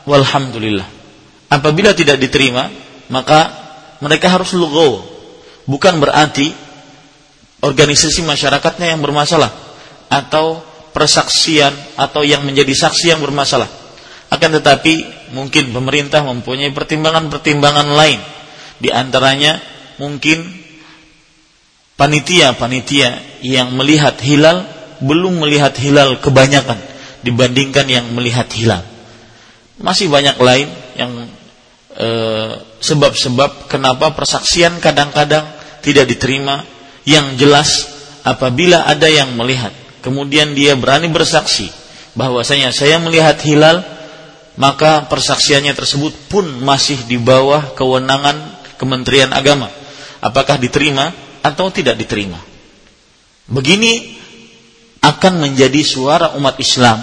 [0.05, 0.85] walhamdulillah.
[1.49, 2.69] Apabila tidak diterima,
[3.09, 3.49] maka
[4.05, 5.01] mereka harus lugo.
[5.65, 6.53] Bukan berarti
[7.59, 9.51] organisasi masyarakatnya yang bermasalah
[10.09, 10.63] atau
[10.95, 13.67] persaksian atau yang menjadi saksi yang bermasalah.
[14.29, 18.19] Akan tetapi mungkin pemerintah mempunyai pertimbangan-pertimbangan lain.
[18.79, 19.59] Di antaranya
[19.99, 20.45] mungkin
[21.99, 24.63] panitia-panitia yang melihat hilal
[25.03, 26.79] belum melihat hilal kebanyakan
[27.23, 28.83] dibandingkan yang melihat hilal.
[29.79, 31.11] Masih banyak lain yang
[31.95, 35.47] eh, sebab-sebab kenapa persaksian kadang-kadang
[35.83, 36.63] tidak diterima
[37.09, 37.89] yang jelas
[38.21, 39.73] apabila ada yang melihat
[40.05, 41.73] kemudian dia berani bersaksi
[42.13, 43.81] bahwasanya saya melihat hilal
[44.59, 49.71] maka persaksiannya tersebut pun masih di bawah kewenangan Kementerian Agama.
[50.19, 52.35] Apakah diterima atau tidak diterima?
[53.47, 54.19] Begini
[54.99, 56.99] akan menjadi suara umat Islam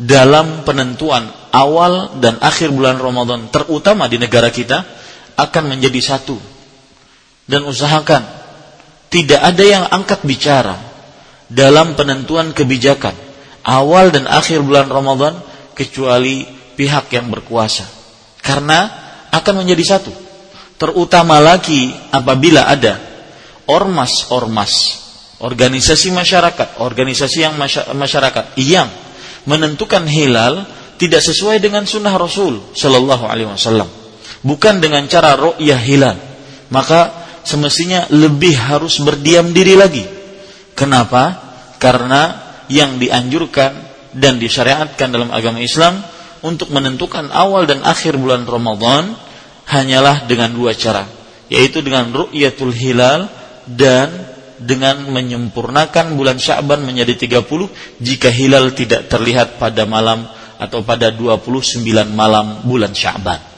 [0.00, 4.84] dalam penentuan awal dan akhir bulan Ramadan terutama di negara kita
[5.36, 6.40] akan menjadi satu.
[7.48, 8.37] Dan usahakan
[9.08, 10.76] tidak ada yang angkat bicara
[11.48, 13.16] dalam penentuan kebijakan
[13.64, 15.36] awal dan akhir bulan Ramadan
[15.72, 16.44] kecuali
[16.76, 17.84] pihak yang berkuasa.
[18.40, 18.88] Karena
[19.32, 20.12] akan menjadi satu.
[20.78, 22.96] Terutama lagi apabila ada
[23.66, 24.72] ormas-ormas,
[25.42, 27.54] organisasi masyarakat, organisasi yang
[27.92, 28.86] masyarakat yang
[29.44, 30.64] menentukan hilal
[30.98, 33.90] tidak sesuai dengan sunnah Rasul Shallallahu Alaihi Wasallam,
[34.46, 36.16] bukan dengan cara ru'yah hilal,
[36.70, 37.17] maka
[37.48, 40.04] semestinya lebih harus berdiam diri lagi.
[40.76, 41.48] Kenapa?
[41.80, 42.36] Karena
[42.68, 43.72] yang dianjurkan
[44.12, 46.04] dan disyariatkan dalam agama Islam
[46.44, 49.16] untuk menentukan awal dan akhir bulan Ramadan
[49.64, 51.08] hanyalah dengan dua cara,
[51.48, 53.26] yaitu dengan ru'yatul hilal
[53.64, 54.12] dan
[54.58, 60.26] dengan menyempurnakan bulan Sya'ban menjadi 30 jika hilal tidak terlihat pada malam
[60.58, 63.57] atau pada 29 malam bulan Sya'ban.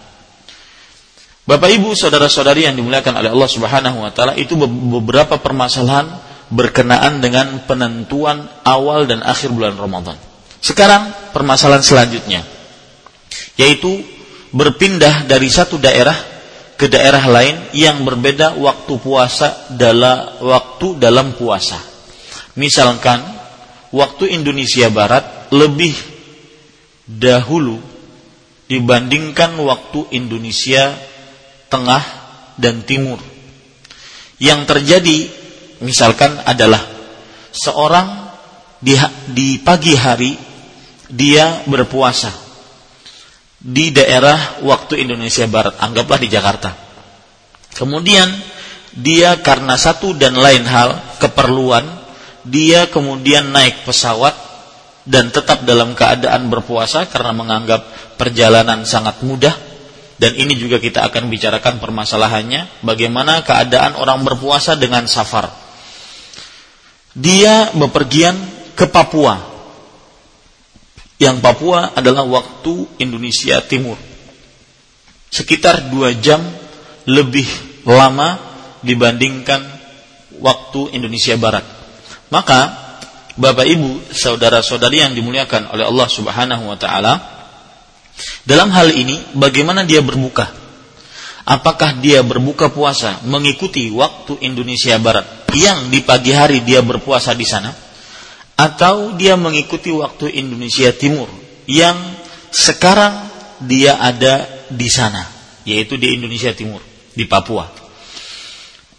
[1.51, 6.07] Bapak Ibu, saudara-saudari yang dimuliakan oleh Allah Subhanahu wa taala, itu beberapa permasalahan
[6.47, 10.15] berkenaan dengan penentuan awal dan akhir bulan Ramadan.
[10.63, 12.47] Sekarang permasalahan selanjutnya
[13.59, 14.01] yaitu
[14.55, 16.15] berpindah dari satu daerah
[16.79, 21.77] ke daerah lain yang berbeda waktu puasa dalam waktu dalam puasa.
[22.57, 23.21] Misalkan
[23.93, 25.93] waktu Indonesia Barat lebih
[27.05, 27.83] dahulu
[28.71, 30.95] dibandingkan waktu Indonesia
[31.71, 32.03] tengah,
[32.61, 33.17] dan timur.
[34.37, 35.19] Yang terjadi
[35.81, 36.81] misalkan adalah
[37.55, 38.29] seorang
[38.81, 38.97] di,
[39.33, 40.37] di pagi hari
[41.09, 42.33] dia berpuasa
[43.61, 46.71] di daerah waktu Indonesia Barat, anggaplah di Jakarta.
[47.77, 48.29] Kemudian
[48.97, 51.87] dia karena satu dan lain hal keperluan
[52.43, 54.33] dia kemudian naik pesawat
[55.05, 59.55] dan tetap dalam keadaan berpuasa karena menganggap perjalanan sangat mudah
[60.21, 65.49] dan ini juga kita akan bicarakan permasalahannya bagaimana keadaan orang berpuasa dengan safar.
[67.17, 68.37] Dia bepergian
[68.77, 69.41] ke Papua.
[71.17, 73.97] Yang Papua adalah waktu Indonesia Timur.
[75.33, 76.45] Sekitar dua jam
[77.09, 77.49] lebih
[77.89, 78.37] lama
[78.85, 79.65] dibandingkan
[80.37, 81.65] waktu Indonesia Barat.
[82.29, 82.61] Maka
[83.41, 87.13] Bapak Ibu, saudara-saudari yang dimuliakan oleh Allah Subhanahu wa taala,
[88.45, 90.49] dalam hal ini, bagaimana dia berbuka?
[91.45, 97.47] Apakah dia berbuka puasa mengikuti waktu Indonesia Barat yang di pagi hari dia berpuasa di
[97.49, 97.73] sana?
[98.55, 101.27] Atau dia mengikuti waktu Indonesia Timur
[101.65, 101.97] yang
[102.53, 103.25] sekarang
[103.65, 105.25] dia ada di sana,
[105.65, 106.85] yaitu di Indonesia Timur,
[107.17, 107.81] di Papua.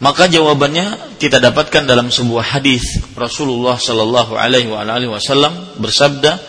[0.01, 6.41] Maka jawabannya kita dapatkan dalam sebuah hadis Rasulullah Shallallahu Alaihi Wasallam bersabda,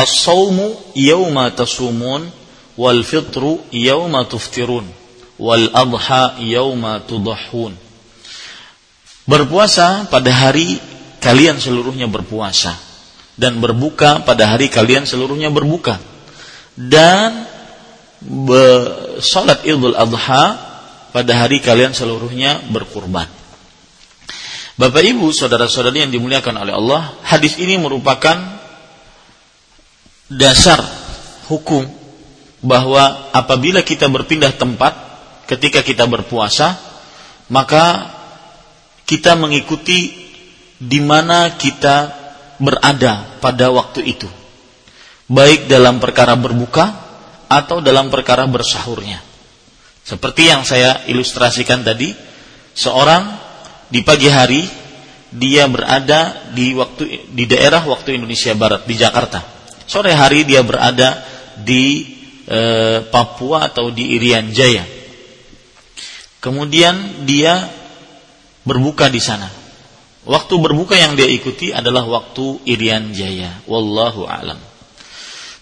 [0.00, 2.32] As-sawmu yawma tasumun
[2.80, 4.88] wal fitru yawma tuftirun
[5.36, 7.76] wal adha yawma tudahun.
[9.28, 10.80] Berpuasa pada hari
[11.20, 12.72] kalian seluruhnya berpuasa
[13.36, 16.00] dan berbuka pada hari kalian seluruhnya berbuka
[16.76, 17.44] dan
[19.20, 20.44] sholat Idul Adha
[21.10, 23.28] pada hari kalian seluruhnya berkurban.
[24.80, 28.59] Bapak Ibu, saudara-saudari yang dimuliakan oleh Allah, hadis ini merupakan
[30.30, 30.78] dasar
[31.50, 31.90] hukum
[32.62, 34.94] bahwa apabila kita berpindah tempat
[35.50, 36.78] ketika kita berpuasa,
[37.50, 38.06] maka
[39.02, 40.14] kita mengikuti
[40.78, 42.14] di mana kita
[42.62, 44.30] berada pada waktu itu.
[45.26, 46.94] Baik dalam perkara berbuka
[47.50, 49.18] atau dalam perkara bersahurnya.
[50.06, 52.14] Seperti yang saya ilustrasikan tadi,
[52.74, 53.34] seorang
[53.90, 54.62] di pagi hari
[55.30, 59.59] dia berada di waktu di daerah waktu Indonesia Barat di Jakarta.
[59.90, 61.18] Sore hari dia berada
[61.58, 62.06] di
[62.46, 62.60] e,
[63.10, 64.86] Papua atau di Irian Jaya.
[66.38, 67.66] Kemudian dia
[68.62, 69.50] berbuka di sana.
[70.30, 73.66] Waktu berbuka yang dia ikuti adalah waktu Irian Jaya.
[73.66, 74.62] Wallahu a'lam.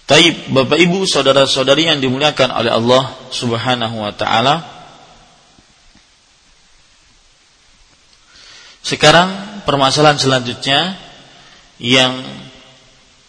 [0.04, 4.60] Taib, Bapak Ibu, saudara-saudari yang dimuliakan oleh Allah Subhanahu wa taala.
[8.84, 11.00] Sekarang permasalahan selanjutnya
[11.80, 12.12] yang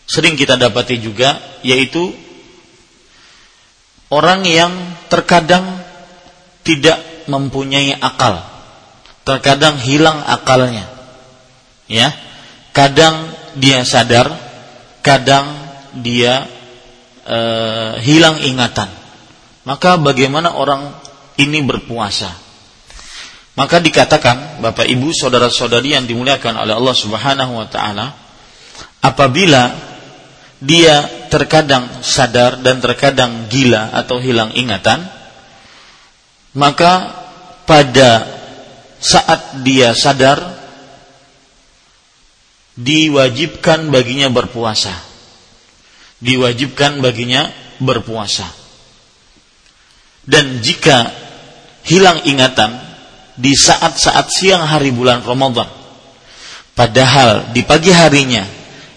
[0.10, 2.10] sering kita dapati juga yaitu
[4.10, 4.74] orang yang
[5.06, 5.86] terkadang
[6.66, 6.98] tidak
[7.30, 8.42] mempunyai akal.
[9.22, 10.90] Terkadang hilang akalnya.
[11.86, 12.10] Ya.
[12.74, 14.34] Kadang dia sadar
[15.06, 15.46] kadang
[16.02, 16.50] dia
[17.26, 17.40] e,
[18.02, 18.90] hilang ingatan.
[19.70, 20.90] Maka bagaimana orang
[21.38, 22.34] ini berpuasa?
[23.54, 28.16] Maka dikatakan Bapak Ibu saudara-saudari yang dimuliakan oleh Allah Subhanahu wa taala
[29.04, 29.89] apabila
[30.60, 35.08] dia terkadang sadar dan terkadang gila atau hilang ingatan
[36.56, 37.16] maka
[37.64, 38.26] pada
[39.00, 40.60] saat dia sadar
[42.80, 44.92] diwajibkan baginya berpuasa.
[46.20, 47.48] Diwajibkan baginya
[47.80, 48.48] berpuasa.
[50.26, 51.08] Dan jika
[51.88, 52.76] hilang ingatan
[53.40, 55.68] di saat-saat siang hari bulan Ramadan,
[56.76, 58.44] padahal di pagi harinya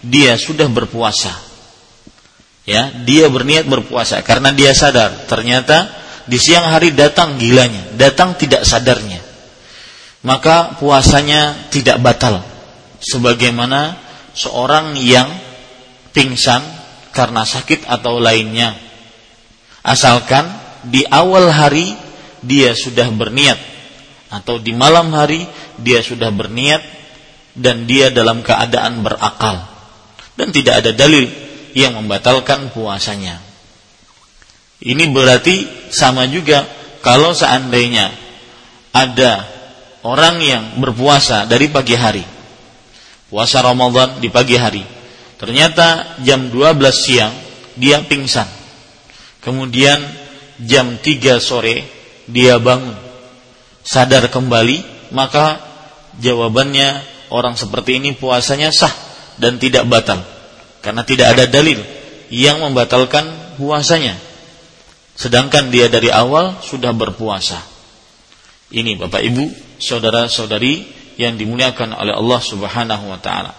[0.02, 1.51] dia sudah berpuasa.
[2.62, 5.90] Ya, dia berniat berpuasa karena dia sadar ternyata
[6.30, 9.18] di siang hari datang gilanya, datang tidak sadarnya.
[10.22, 12.38] Maka puasanya tidak batal
[13.02, 13.98] sebagaimana
[14.38, 15.26] seorang yang
[16.14, 16.62] pingsan
[17.10, 18.78] karena sakit atau lainnya.
[19.82, 20.46] Asalkan
[20.86, 21.98] di awal hari
[22.38, 23.58] dia sudah berniat
[24.30, 25.42] atau di malam hari
[25.82, 26.82] dia sudah berniat
[27.58, 29.60] dan dia dalam keadaan berakal
[30.38, 31.26] dan tidak ada dalil
[31.72, 33.40] yang membatalkan puasanya.
[34.82, 36.66] Ini berarti sama juga
[37.00, 38.10] kalau seandainya
[38.90, 39.46] ada
[40.02, 42.24] orang yang berpuasa dari pagi hari
[43.32, 44.84] puasa Ramadan di pagi hari.
[45.40, 47.32] Ternyata jam 12 siang
[47.80, 48.44] dia pingsan.
[49.40, 49.96] Kemudian
[50.60, 51.88] jam 3 sore
[52.28, 52.94] dia bangun.
[53.82, 55.58] Sadar kembali, maka
[56.20, 58.92] jawabannya orang seperti ini puasanya sah
[59.40, 60.22] dan tidak batal.
[60.82, 61.78] Karena tidak ada dalil
[62.28, 64.18] yang membatalkan puasanya.
[65.14, 67.62] Sedangkan dia dari awal sudah berpuasa.
[68.72, 69.44] Ini Bapak Ibu,
[69.78, 70.82] saudara-saudari
[71.20, 73.52] yang dimuliakan oleh Allah Subhanahu wa taala.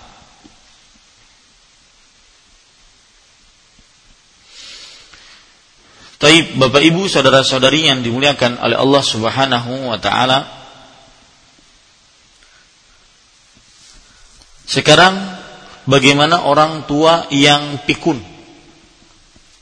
[6.24, 10.48] Taib Bapak Ibu saudara-saudari yang dimuliakan oleh Allah Subhanahu wa taala.
[14.64, 15.43] Sekarang
[15.90, 18.20] bagaimana orang tua yang pikun?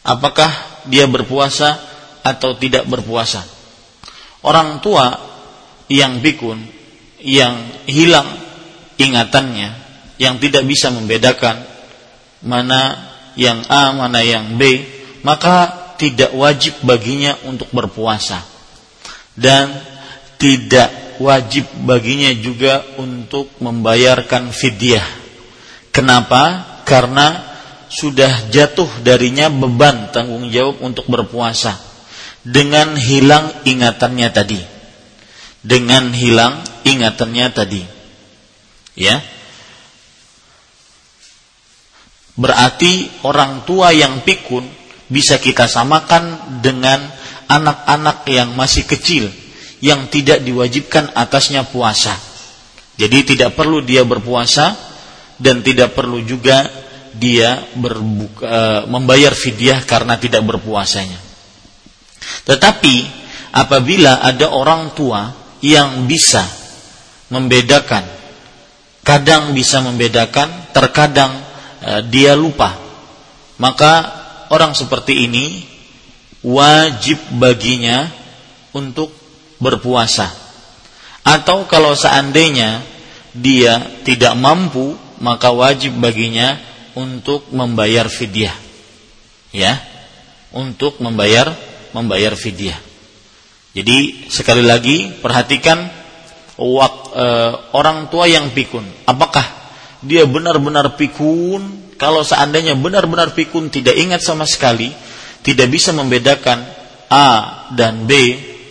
[0.02, 0.50] Apakah
[0.90, 1.78] dia berpuasa
[2.26, 3.46] atau tidak berpuasa?
[4.42, 5.14] Orang tua
[5.92, 6.82] yang pikun
[7.22, 7.54] yang
[7.86, 8.26] hilang
[8.98, 9.70] ingatannya,
[10.18, 11.62] yang tidak bisa membedakan
[12.42, 12.98] mana
[13.38, 14.82] yang A, mana yang B,
[15.22, 18.42] maka tidak wajib baginya untuk berpuasa.
[19.38, 19.70] Dan
[20.42, 20.90] tidak
[21.22, 25.21] wajib baginya juga untuk membayarkan fidyah.
[25.92, 26.68] Kenapa?
[26.88, 27.52] Karena
[27.92, 31.76] sudah jatuh darinya beban tanggung jawab untuk berpuasa
[32.42, 34.62] dengan hilang ingatannya tadi.
[35.62, 37.84] Dengan hilang ingatannya tadi.
[38.98, 39.22] Ya.
[42.40, 44.66] Berarti orang tua yang pikun
[45.12, 47.04] bisa kita samakan dengan
[47.52, 49.28] anak-anak yang masih kecil
[49.84, 52.16] yang tidak diwajibkan atasnya puasa.
[52.96, 54.91] Jadi tidak perlu dia berpuasa
[55.42, 56.70] dan tidak perlu juga
[57.12, 61.18] dia berbuka, e, membayar fidyah karena tidak berpuasanya.
[62.46, 62.96] Tetapi
[63.52, 66.48] apabila ada orang tua yang bisa
[67.32, 68.04] membedakan
[69.02, 71.32] kadang bisa membedakan terkadang
[71.82, 72.78] uh, dia lupa
[73.58, 73.94] maka
[74.54, 75.66] orang seperti ini
[76.46, 78.10] wajib baginya
[78.74, 79.14] untuk
[79.62, 80.30] berpuasa
[81.22, 82.82] atau kalau seandainya
[83.32, 86.58] dia tidak mampu maka wajib baginya
[86.98, 88.54] untuk membayar fidyah.
[89.54, 89.78] Ya.
[90.52, 91.54] Untuk membayar
[91.96, 92.76] membayar fidyah.
[93.72, 95.88] Jadi sekali lagi perhatikan
[96.60, 97.26] wak, e,
[97.72, 98.84] orang tua yang pikun.
[99.08, 99.48] Apakah
[100.04, 101.96] dia benar-benar pikun?
[101.96, 104.92] Kalau seandainya benar-benar pikun tidak ingat sama sekali
[105.46, 106.66] tidak bisa membedakan
[107.08, 107.28] A
[107.74, 108.12] dan B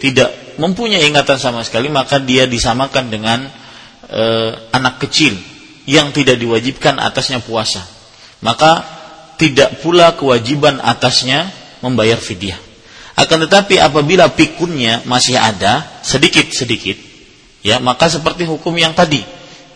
[0.02, 3.46] tidak mempunyai ingatan sama sekali maka dia disamakan dengan
[4.10, 4.22] e,
[4.74, 5.34] anak kecil
[5.90, 7.82] yang tidak diwajibkan atasnya puasa.
[8.46, 8.86] Maka
[9.34, 11.50] tidak pula kewajiban atasnya
[11.82, 12.56] membayar fidyah.
[13.18, 17.10] Akan tetapi apabila pikunnya masih ada sedikit-sedikit
[17.60, 19.20] ya maka seperti hukum yang tadi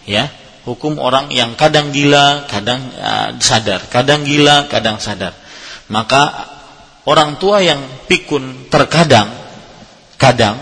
[0.08, 0.32] ya
[0.64, 5.36] hukum orang yang kadang gila kadang uh, sadar kadang gila kadang sadar.
[5.92, 6.48] Maka
[7.04, 9.28] orang tua yang pikun terkadang
[10.16, 10.56] kadang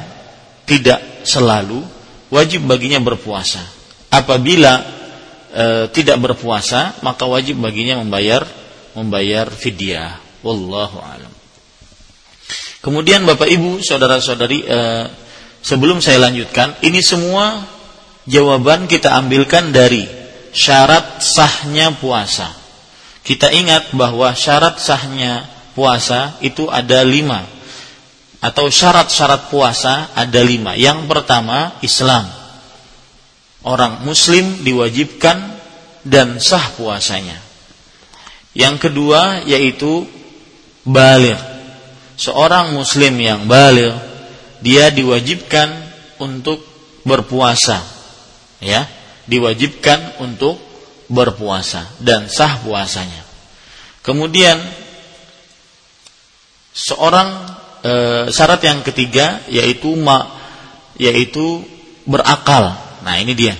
[0.66, 1.84] tidak selalu
[2.34, 3.62] wajib baginya berpuasa.
[4.10, 5.01] Apabila
[5.52, 8.42] e, tidak berpuasa, maka wajib baginya membayar
[8.96, 10.18] membayar fidyah.
[10.42, 11.32] Wallahu alam.
[12.82, 14.80] Kemudian Bapak Ibu, saudara-saudari, e,
[15.62, 17.62] sebelum saya lanjutkan, ini semua
[18.26, 20.02] jawaban kita ambilkan dari
[20.50, 22.50] syarat sahnya puasa.
[23.22, 25.46] Kita ingat bahwa syarat sahnya
[25.78, 27.46] puasa itu ada lima
[28.42, 30.74] atau syarat-syarat puasa ada lima.
[30.74, 32.41] Yang pertama Islam.
[33.62, 35.38] Orang Muslim diwajibkan
[36.02, 37.38] dan sah puasanya.
[38.52, 40.04] Yang kedua yaitu
[40.82, 41.38] balir.
[42.18, 43.94] Seorang Muslim yang balir
[44.62, 45.72] dia diwajibkan
[46.18, 46.62] untuk
[47.02, 47.82] berpuasa.
[48.62, 48.86] Ya,
[49.26, 50.58] diwajibkan untuk
[51.10, 53.22] berpuasa dan sah puasanya.
[54.02, 54.58] Kemudian
[56.74, 57.28] seorang
[57.82, 57.92] e,
[58.30, 60.30] syarat yang ketiga yaitu ma
[60.98, 61.62] yaitu
[62.06, 62.74] berakal.
[63.02, 63.54] Nah, ini dia.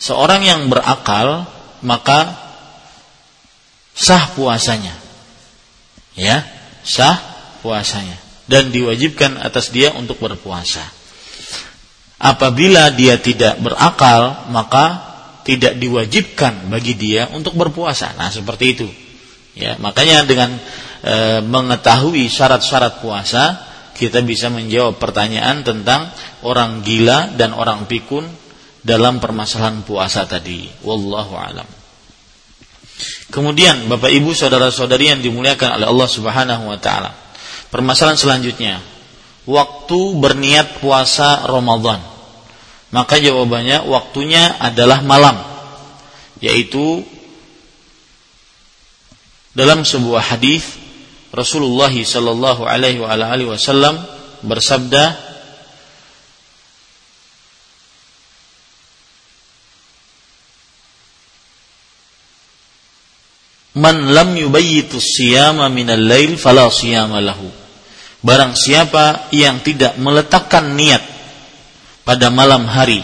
[0.00, 1.44] Seorang yang berakal
[1.84, 2.36] maka
[3.96, 4.96] sah puasanya.
[6.16, 6.44] Ya,
[6.84, 7.16] sah
[7.60, 8.16] puasanya
[8.50, 10.82] dan diwajibkan atas dia untuk berpuasa.
[12.20, 15.06] Apabila dia tidak berakal, maka
[15.46, 18.12] tidak diwajibkan bagi dia untuk berpuasa.
[18.18, 18.88] Nah, seperti itu.
[19.56, 20.58] Ya, makanya dengan
[21.00, 23.69] e, mengetahui syarat-syarat puasa,
[24.00, 26.08] kita bisa menjawab pertanyaan tentang
[26.40, 28.24] orang gila dan orang pikun
[28.80, 30.64] dalam permasalahan puasa tadi.
[30.80, 31.68] Wallahu alam.
[33.28, 37.12] Kemudian Bapak Ibu saudara-saudari yang dimuliakan oleh Allah Subhanahu wa taala.
[37.68, 38.80] Permasalahan selanjutnya,
[39.44, 42.00] waktu berniat puasa Ramadan.
[42.90, 45.38] Maka jawabannya waktunya adalah malam,
[46.42, 47.06] yaitu
[49.54, 50.79] dalam sebuah hadis
[51.30, 54.02] Rasulullah sallallahu alaihi wa alihi wasallam
[54.42, 55.30] bersabda
[63.80, 67.48] Man lam yubayyitu siyama minal lail fala siyama lahu.
[68.20, 71.00] Barang siapa yang tidak meletakkan niat
[72.04, 73.00] pada malam hari,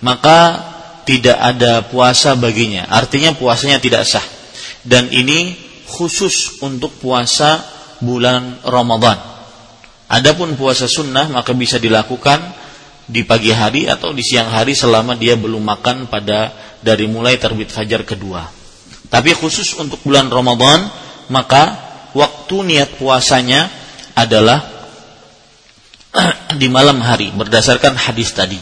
[0.00, 0.62] maka
[1.04, 2.88] tidak ada puasa baginya.
[2.88, 4.24] Artinya puasanya tidak sah.
[4.86, 7.62] Dan ini khusus untuk puasa
[8.02, 9.16] bulan Ramadan.
[10.06, 12.38] Adapun puasa sunnah maka bisa dilakukan
[13.06, 17.70] di pagi hari atau di siang hari selama dia belum makan pada dari mulai terbit
[17.70, 18.46] fajar kedua.
[19.06, 20.90] Tapi khusus untuk bulan Ramadan
[21.30, 21.78] maka
[22.14, 23.70] waktu niat puasanya
[24.14, 24.62] adalah
[26.60, 28.58] di malam hari berdasarkan hadis tadi.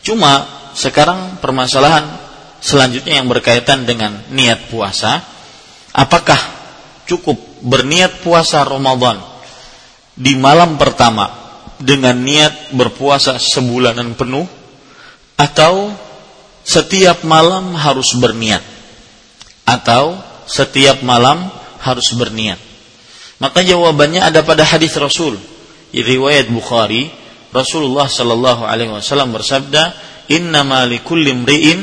[0.00, 2.08] Cuma sekarang permasalahan
[2.60, 5.24] selanjutnya yang berkaitan dengan niat puasa
[5.96, 6.38] Apakah
[7.06, 7.36] cukup
[7.66, 9.18] berniat puasa Ramadan
[10.14, 11.26] di malam pertama
[11.80, 14.46] dengan niat berpuasa sebulanan penuh?
[15.40, 15.90] Atau
[16.62, 18.60] setiap malam harus berniat?
[19.64, 21.48] Atau setiap malam
[21.80, 22.60] harus berniat?
[23.40, 25.40] Maka jawabannya ada pada hadis Rasul
[25.96, 27.08] riwayat Bukhari.
[27.50, 29.90] Rasulullah Shallallahu Alaihi Wasallam bersabda
[30.30, 31.80] Inna likulli imri'in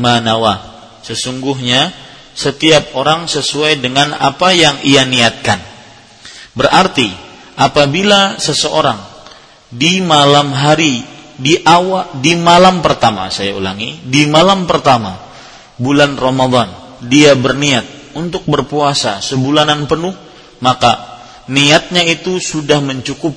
[0.00, 0.56] manawa
[1.04, 1.92] sesungguhnya
[2.34, 5.58] setiap orang sesuai dengan apa yang ia niatkan.
[6.54, 7.08] Berarti
[7.60, 8.98] apabila seseorang
[9.70, 11.04] di malam hari
[11.40, 15.16] di awal di malam pertama saya ulangi di malam pertama
[15.80, 16.68] bulan Ramadan
[17.00, 20.12] dia berniat untuk berpuasa sebulanan penuh
[20.60, 23.32] maka niatnya itu sudah mencukup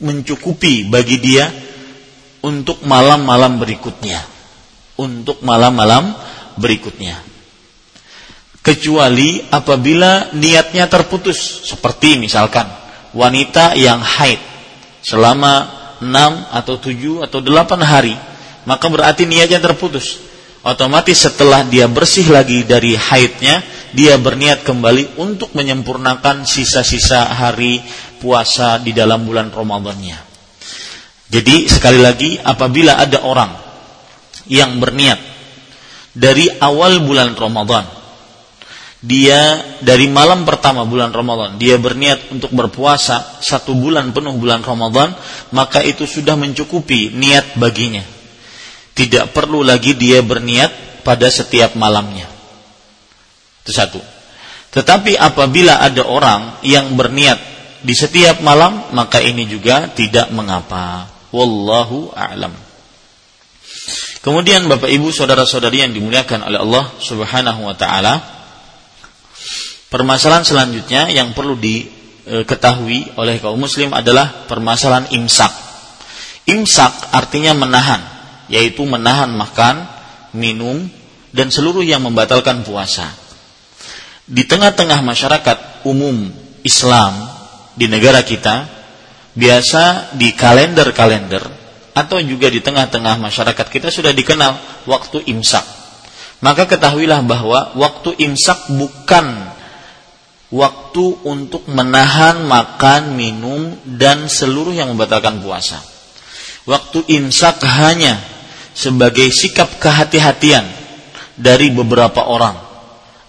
[0.00, 1.44] mencukupi bagi dia
[2.40, 4.22] untuk malam-malam berikutnya
[4.96, 6.16] untuk malam-malam
[6.56, 7.35] berikutnya
[8.66, 12.66] kecuali apabila niatnya terputus seperti misalkan
[13.14, 14.42] wanita yang haid
[15.06, 15.70] selama
[16.02, 16.10] 6
[16.50, 18.18] atau 7 atau 8 hari
[18.66, 20.26] maka berarti niatnya terputus
[20.66, 23.62] otomatis setelah dia bersih lagi dari haidnya,
[23.94, 27.78] dia berniat kembali untuk menyempurnakan sisa-sisa hari
[28.18, 30.18] puasa di dalam bulan Ramadannya.
[31.30, 33.50] Jadi sekali lagi apabila ada orang
[34.50, 35.18] yang berniat
[36.14, 37.95] dari awal bulan Ramadan
[39.04, 45.12] dia dari malam pertama bulan Ramadan dia berniat untuk berpuasa satu bulan penuh bulan Ramadan
[45.52, 48.16] maka itu sudah mencukupi niat baginya
[48.96, 52.24] tidak perlu lagi dia berniat pada setiap malamnya.
[53.60, 54.00] Itu satu.
[54.72, 57.38] Tetapi apabila ada orang yang berniat
[57.84, 61.12] di setiap malam, maka ini juga tidak mengapa.
[61.28, 62.56] Wallahu a'lam.
[64.24, 68.35] Kemudian Bapak Ibu saudara-saudari yang dimuliakan oleh Allah Subhanahu wa taala,
[69.92, 75.52] permasalahan selanjutnya yang perlu diketahui oleh kaum muslim adalah permasalahan imsak.
[76.46, 78.02] Imsak artinya menahan
[78.46, 79.86] yaitu menahan makan,
[80.34, 80.86] minum,
[81.34, 83.10] dan seluruh yang membatalkan puasa.
[84.26, 86.30] Di tengah-tengah masyarakat umum
[86.62, 87.26] Islam
[87.74, 88.66] di negara kita,
[89.36, 91.44] biasa di kalender-kalender
[91.96, 95.62] atau juga di tengah-tengah masyarakat kita sudah dikenal waktu imsak.
[96.44, 99.45] Maka ketahuilah bahwa waktu imsak bukan
[100.50, 105.82] waktu untuk menahan makan, minum, dan seluruh yang membatalkan puasa.
[106.66, 108.18] Waktu imsak hanya
[108.74, 110.66] sebagai sikap kehati-hatian
[111.38, 112.58] dari beberapa orang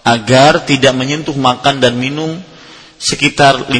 [0.02, 2.40] agar tidak menyentuh makan dan minum
[2.98, 3.78] sekitar 15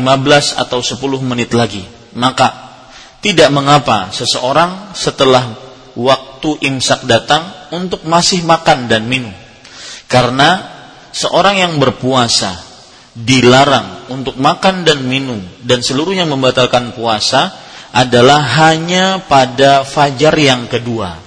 [0.54, 1.82] atau 10 menit lagi.
[2.14, 2.70] Maka
[3.18, 5.58] tidak mengapa seseorang setelah
[5.98, 7.42] waktu imsak datang
[7.74, 9.34] untuk masih makan dan minum.
[10.06, 10.62] Karena
[11.10, 12.67] seorang yang berpuasa
[13.18, 17.50] dilarang untuk makan dan minum dan seluruh yang membatalkan puasa
[17.90, 21.18] adalah hanya pada fajar yang kedua.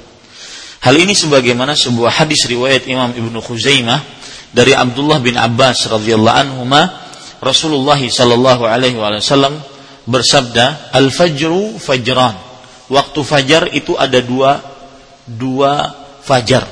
[0.81, 4.01] Hal ini sebagaimana sebuah hadis riwayat Imam Ibnu Khuzaimah
[4.49, 6.63] dari Abdullah bin Abbas radhiyallahu anhu
[7.41, 9.61] Rasulullah sallallahu alaihi wasallam
[10.05, 12.37] bersabda al-fajru fajran.
[12.91, 14.61] Waktu fajar itu ada dua
[15.25, 15.89] dua
[16.21, 16.67] fajar.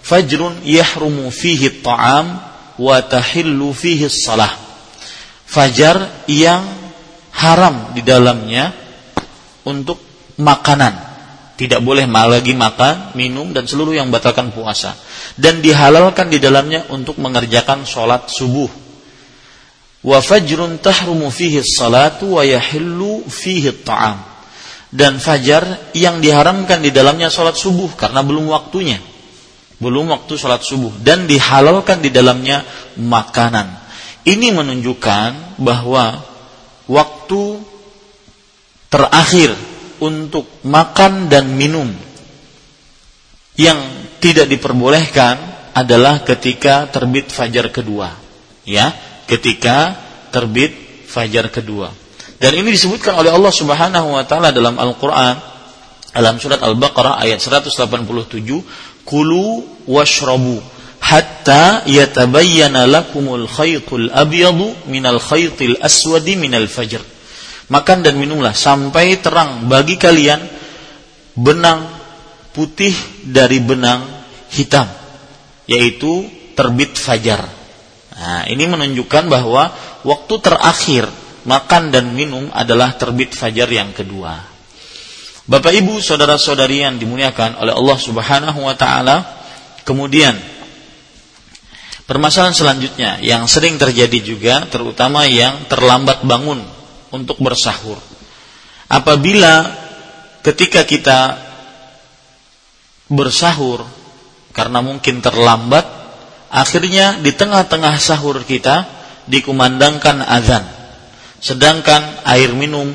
[0.00, 2.45] Fajrun yahrumu fihi ta'am
[2.76, 4.52] wa tahillu fihi salah
[5.46, 6.64] fajar yang
[7.32, 8.72] haram di dalamnya
[9.64, 10.00] untuk
[10.36, 11.06] makanan
[11.56, 14.92] tidak boleh lagi makan, minum dan seluruh yang membatalkan puasa.
[15.40, 18.68] Dan dihalalkan di dalamnya untuk mengerjakan sholat subuh.
[20.04, 24.20] Wa fajrun tahrumu fihi salatu wa yahillu fihi ta'am.
[24.92, 29.00] Dan fajar yang diharamkan di dalamnya sholat subuh karena belum waktunya.
[29.76, 30.92] Belum waktu sholat subuh.
[31.00, 32.64] Dan dihalalkan di dalamnya
[32.96, 33.72] makanan.
[34.26, 36.18] Ini menunjukkan bahwa
[36.90, 37.42] waktu
[38.90, 39.50] terakhir
[40.00, 41.88] untuk makan dan minum
[43.56, 43.78] yang
[44.20, 45.36] tidak diperbolehkan
[45.76, 48.12] adalah ketika terbit fajar kedua
[48.64, 48.92] ya
[49.24, 49.96] ketika
[50.32, 50.72] terbit
[51.08, 51.92] fajar kedua
[52.36, 55.36] dan ini disebutkan oleh Allah Subhanahu wa taala dalam Al-Qur'an
[56.12, 57.76] dalam surat Al-Baqarah ayat 187
[59.06, 60.58] kulu washrabu
[60.98, 67.00] hatta yatabayyana lakumul khaytul abyadu minal khaytil aswadi minal fajr
[67.66, 70.38] Makan dan minumlah sampai terang bagi kalian
[71.34, 71.82] benang
[72.54, 72.94] putih
[73.26, 74.06] dari benang
[74.54, 74.86] hitam,
[75.66, 77.42] yaitu terbit fajar.
[78.16, 79.74] Nah, ini menunjukkan bahwa
[80.06, 81.04] waktu terakhir
[81.42, 84.55] makan dan minum adalah terbit fajar yang kedua.
[85.46, 89.22] Bapak Ibu, saudara-saudari yang dimuliakan oleh Allah Subhanahu wa taala,
[89.86, 90.34] kemudian
[92.02, 96.66] permasalahan selanjutnya yang sering terjadi juga terutama yang terlambat bangun
[97.14, 97.94] untuk bersahur.
[98.90, 99.70] Apabila
[100.42, 101.38] ketika kita
[103.06, 103.86] bersahur
[104.50, 105.86] karena mungkin terlambat,
[106.50, 108.82] akhirnya di tengah-tengah sahur kita
[109.30, 110.66] dikumandangkan azan.
[111.38, 112.90] Sedangkan air minum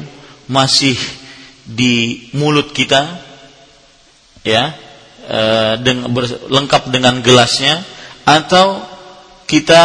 [0.51, 0.99] masih
[1.65, 3.01] di mulut kita
[4.41, 4.73] ya
[5.25, 5.39] e,
[5.81, 7.85] dengan, ber, lengkap dengan gelasnya
[8.25, 8.81] atau
[9.45, 9.83] kita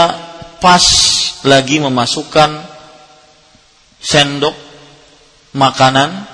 [0.60, 0.84] pas
[1.44, 2.64] lagi memasukkan
[4.00, 4.54] sendok
[5.56, 6.24] makanan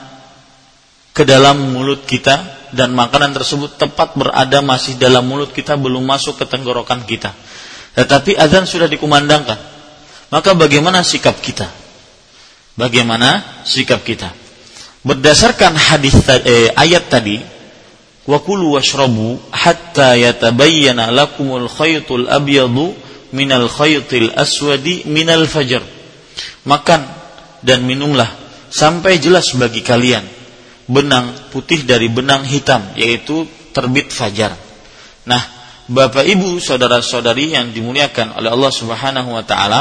[1.12, 6.40] ke dalam mulut kita dan makanan tersebut tepat berada masih dalam mulut kita belum masuk
[6.40, 7.36] ke tenggorokan kita.
[7.92, 9.60] Tetapi azan sudah dikumandangkan.
[10.32, 11.68] Maka bagaimana sikap kita?
[12.72, 14.41] Bagaimana sikap kita?
[15.02, 16.14] Berdasarkan hadis
[16.46, 17.42] eh, ayat tadi,
[18.26, 22.94] wa kulu washrabu hatta yatabayyana lakumul khaytul abyadu
[23.34, 25.82] minal khaytil aswadi minal fajr.
[26.62, 27.02] Makan
[27.66, 28.30] dan minumlah
[28.70, 30.22] sampai jelas bagi kalian
[30.86, 34.54] benang putih dari benang hitam yaitu terbit fajar.
[35.26, 35.42] Nah,
[35.86, 39.80] Bapak Ibu, saudara-saudari yang dimuliakan oleh Allah Subhanahu wa taala,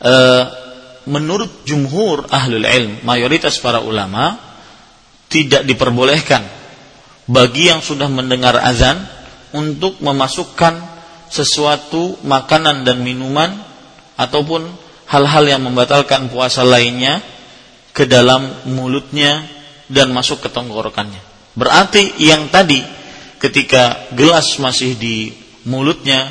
[0.00, 0.14] e,
[1.06, 4.38] menurut jumhur ahlul ilm, mayoritas para ulama
[5.30, 6.42] tidak diperbolehkan
[7.26, 8.98] bagi yang sudah mendengar azan
[9.54, 10.78] untuk memasukkan
[11.26, 13.50] sesuatu makanan dan minuman
[14.14, 14.62] ataupun
[15.10, 17.22] hal-hal yang membatalkan puasa lainnya
[17.90, 19.42] ke dalam mulutnya
[19.90, 21.18] dan masuk ke tenggorokannya.
[21.56, 22.82] Berarti yang tadi
[23.40, 25.32] ketika gelas masih di
[25.66, 26.30] mulutnya,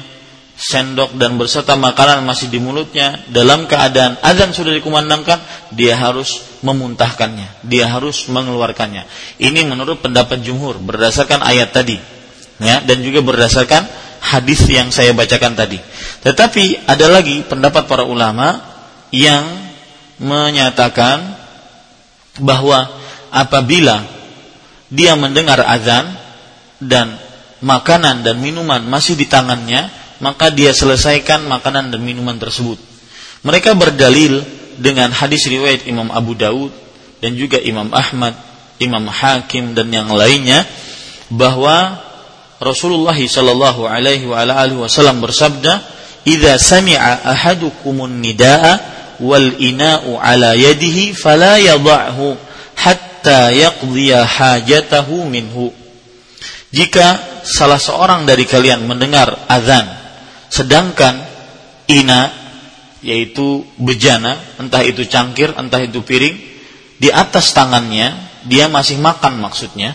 [0.55, 5.39] sendok dan berserta makanan masih di mulutnya, dalam keadaan azan sudah dikumandangkan,
[5.75, 9.03] dia harus memuntahkannya, dia harus mengeluarkannya.
[9.37, 11.99] Ini menurut pendapat jumhur berdasarkan ayat tadi,
[12.63, 13.83] ya, dan juga berdasarkan
[14.23, 15.77] hadis yang saya bacakan tadi.
[16.23, 18.57] Tetapi ada lagi pendapat para ulama
[19.11, 19.43] yang
[20.17, 21.35] menyatakan
[22.39, 22.87] bahwa
[23.29, 24.07] apabila
[24.87, 26.15] dia mendengar azan
[26.79, 27.19] dan
[27.59, 32.79] makanan dan minuman masih di tangannya, maka dia selesaikan makanan dan minuman tersebut.
[33.45, 34.41] Mereka berdalil
[34.75, 36.71] dengan hadis riwayat Imam Abu Daud
[37.19, 38.35] dan juga Imam Ahmad,
[38.79, 40.67] Imam Hakim dan yang lainnya
[41.31, 41.99] bahwa
[42.59, 45.83] Rasulullah Shallallahu Alaihi Wasallam bersabda,
[46.23, 48.79] "Idza sami'a ahadukumun nidaa
[49.19, 52.35] wal ina'u ala yadihi fala yadha'hu
[52.79, 55.71] hatta yaqdiya hajatahu minhu."
[56.75, 60.04] Jika salah seorang dari kalian mendengar azan
[60.49, 61.21] sedangkan
[61.89, 62.31] ina
[63.05, 66.35] yaitu bejana, entah itu cangkir, entah itu piring
[66.97, 68.17] di atas tangannya,
[68.49, 69.93] dia masih makan maksudnya,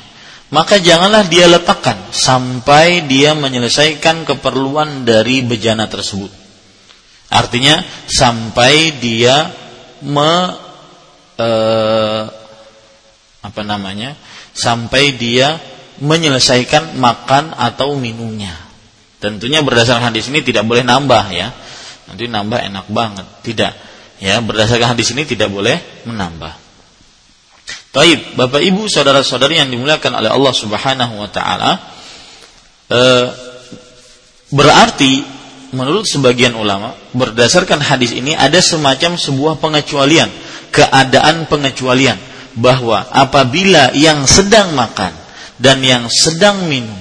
[0.55, 6.31] maka janganlah dia letakkan sampai dia menyelesaikan keperluan dari bejana tersebut.
[7.31, 9.51] Artinya sampai dia
[10.07, 10.31] me
[11.39, 12.23] eh,
[13.43, 14.15] apa namanya?
[14.55, 15.59] Sampai dia
[15.99, 18.70] menyelesaikan makan atau minumnya.
[19.21, 21.53] Tentunya berdasarkan hadis ini tidak boleh nambah ya.
[22.09, 23.27] Nanti nambah enak banget.
[23.45, 23.73] Tidak.
[24.21, 26.53] Ya, berdasarkan hadis ini tidak boleh menambah.
[27.91, 31.71] Taib, Bapak Ibu, saudara-saudari yang dimuliakan oleh Allah Subhanahu wa taala,
[32.87, 33.01] e,
[34.55, 35.25] berarti
[35.75, 40.31] menurut sebagian ulama, berdasarkan hadis ini ada semacam sebuah pengecualian,
[40.71, 42.19] keadaan pengecualian
[42.59, 45.15] bahwa apabila yang sedang makan
[45.59, 46.99] dan yang sedang minum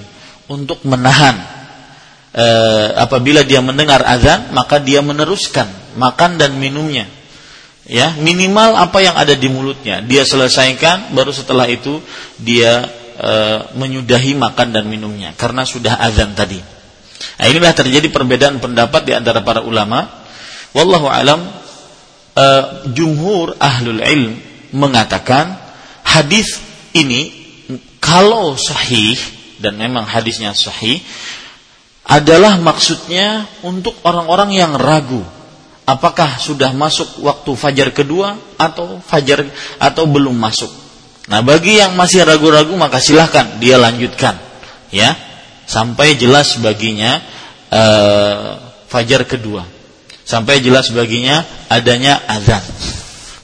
[0.49, 1.58] untuk menahan
[2.33, 2.45] e,
[2.97, 5.67] apabila dia mendengar azan maka dia meneruskan
[5.97, 7.07] makan dan minumnya.
[7.89, 10.05] Ya minimal apa yang ada di mulutnya.
[10.05, 11.97] Dia selesaikan baru setelah itu
[12.37, 12.85] dia
[13.17, 13.31] e,
[13.73, 15.33] menyudahi makan dan minumnya.
[15.33, 16.61] Karena sudah azan tadi.
[17.39, 20.05] Nah, inilah terjadi perbedaan pendapat di antara para ulama.
[20.77, 21.49] Wallahu alam
[22.37, 22.45] e,
[22.93, 24.37] jumhur ahlul ilm
[24.69, 25.57] mengatakan
[26.05, 26.61] hadis
[26.93, 27.33] ini
[27.97, 29.17] kalau sahih
[29.57, 31.01] dan memang hadisnya sahih
[32.09, 35.21] adalah maksudnya untuk orang-orang yang ragu
[35.85, 39.45] apakah sudah masuk waktu fajar kedua atau fajar
[39.77, 40.69] atau belum masuk.
[41.29, 44.33] Nah, bagi yang masih ragu-ragu maka silahkan dia lanjutkan
[44.89, 45.13] ya
[45.69, 47.21] sampai jelas baginya
[47.69, 48.57] uh,
[48.89, 49.65] fajar kedua.
[50.25, 51.41] Sampai jelas baginya
[51.73, 52.61] adanya azan.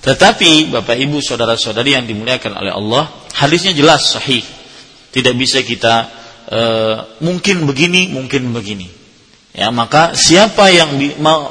[0.05, 4.45] Tetapi Bapak Ibu saudara-saudari yang dimuliakan oleh Allah, hadisnya jelas sahih.
[5.09, 6.62] Tidak bisa kita e,
[7.22, 8.88] mungkin begini, mungkin begini.
[9.56, 11.00] Ya, maka siapa yang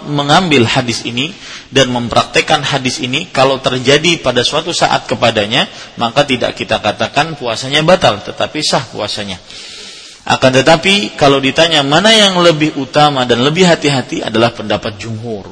[0.04, 1.32] mengambil hadis ini
[1.72, 5.64] dan mempraktekkan hadis ini kalau terjadi pada suatu saat kepadanya,
[5.96, 9.40] maka tidak kita katakan puasanya batal, tetapi sah puasanya.
[10.24, 15.48] Akan tetapi kalau ditanya mana yang lebih utama dan lebih hati-hati adalah pendapat jumhur.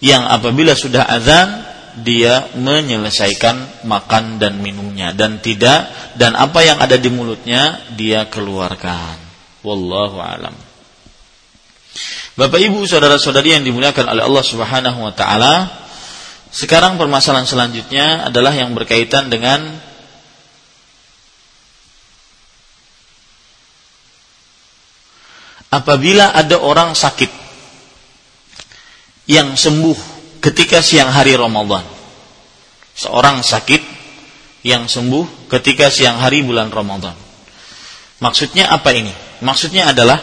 [0.00, 6.94] Yang apabila sudah azan dia menyelesaikan makan dan minumnya dan tidak dan apa yang ada
[6.94, 9.18] di mulutnya dia keluarkan.
[9.66, 10.54] Wallahu alam.
[12.38, 15.68] Bapak Ibu saudara-saudari yang dimuliakan oleh Allah Subhanahu wa taala,
[16.54, 19.60] sekarang permasalahan selanjutnya adalah yang berkaitan dengan
[25.70, 27.30] apabila ada orang sakit
[29.30, 31.84] yang sembuh ketika siang hari Ramadan.
[32.96, 33.80] Seorang sakit
[34.66, 37.16] yang sembuh ketika siang hari bulan Ramadan.
[38.20, 39.12] Maksudnya apa ini?
[39.40, 40.20] Maksudnya adalah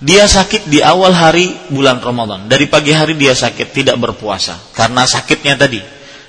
[0.00, 2.48] dia sakit di awal hari bulan Ramadan.
[2.48, 5.80] Dari pagi hari dia sakit, tidak berpuasa karena sakitnya tadi.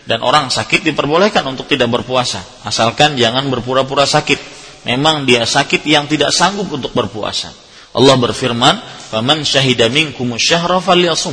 [0.04, 4.36] Dan orang sakit diperbolehkan untuk tidak berpuasa, asalkan jangan berpura-pura sakit.
[4.84, 7.56] Memang dia sakit yang tidak sanggup untuk berpuasa.
[7.95, 8.84] Allah berfirman,
[9.16, 11.32] "Faman syahida minkum syahra falyasum."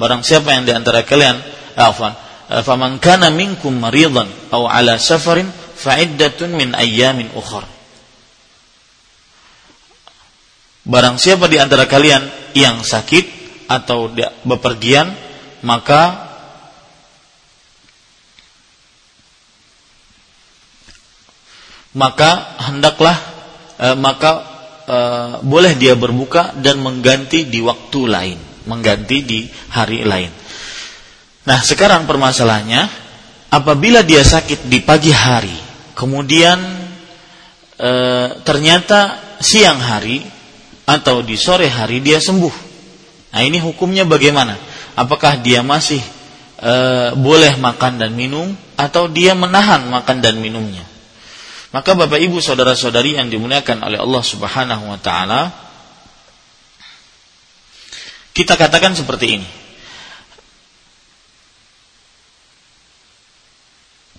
[0.00, 1.36] Barang siapa yang di antara kalian,
[1.76, 2.16] eh, afwan,
[2.48, 7.68] eh, faman kana minkum maridan aw ala safarin fa'iddatun min ayyamin ukhra.
[10.88, 12.24] Barang siapa di antara kalian
[12.56, 13.28] yang sakit
[13.68, 14.08] atau
[14.48, 15.12] bepergian,
[15.60, 16.32] maka
[21.92, 23.16] maka hendaklah
[23.78, 24.30] e, maka
[24.88, 24.96] e,
[25.44, 28.38] boleh dia berbuka dan mengganti di waktu lain,
[28.70, 29.40] mengganti di
[29.74, 30.30] hari lain.
[31.50, 32.86] Nah, sekarang permasalahannya
[33.50, 35.56] apabila dia sakit di pagi hari,
[35.98, 36.58] kemudian
[37.74, 37.90] e,
[38.46, 40.22] ternyata siang hari
[40.86, 42.54] atau di sore hari dia sembuh.
[43.34, 44.54] Nah, ini hukumnya bagaimana?
[44.94, 45.98] Apakah dia masih
[46.62, 46.74] e,
[47.18, 50.86] boleh makan dan minum atau dia menahan makan dan minumnya?
[51.70, 55.69] Maka Bapak Ibu saudara-saudari yang dimuliakan oleh Allah Subhanahu wa taala
[58.40, 59.48] kita katakan seperti ini.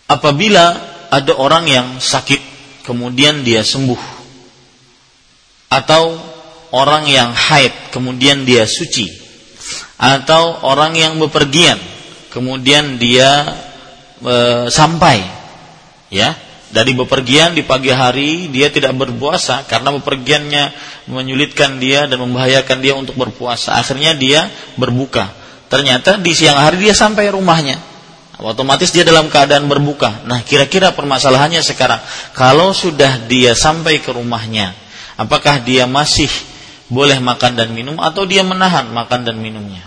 [0.05, 0.77] Apabila
[1.09, 2.37] ada orang yang sakit
[2.85, 4.21] kemudian dia sembuh
[5.73, 6.19] atau
[6.75, 9.07] orang yang haid kemudian dia suci
[9.95, 11.79] atau orang yang bepergian
[12.27, 13.55] kemudian dia
[14.19, 14.35] e,
[14.67, 15.23] sampai
[16.11, 16.35] ya
[16.71, 20.63] dari bepergian di pagi hari dia tidak berpuasa karena bepergiannya
[21.11, 23.75] menyulitkan dia dan membahayakan dia untuk berpuasa.
[23.75, 24.47] Akhirnya dia
[24.79, 25.27] berbuka.
[25.67, 27.91] Ternyata di siang hari dia sampai rumahnya.
[28.41, 30.25] Otomatis dia dalam keadaan berbuka.
[30.25, 32.01] Nah, kira-kira permasalahannya sekarang,
[32.33, 34.73] kalau sudah dia sampai ke rumahnya,
[35.13, 36.27] apakah dia masih
[36.89, 39.85] boleh makan dan minum atau dia menahan makan dan minumnya?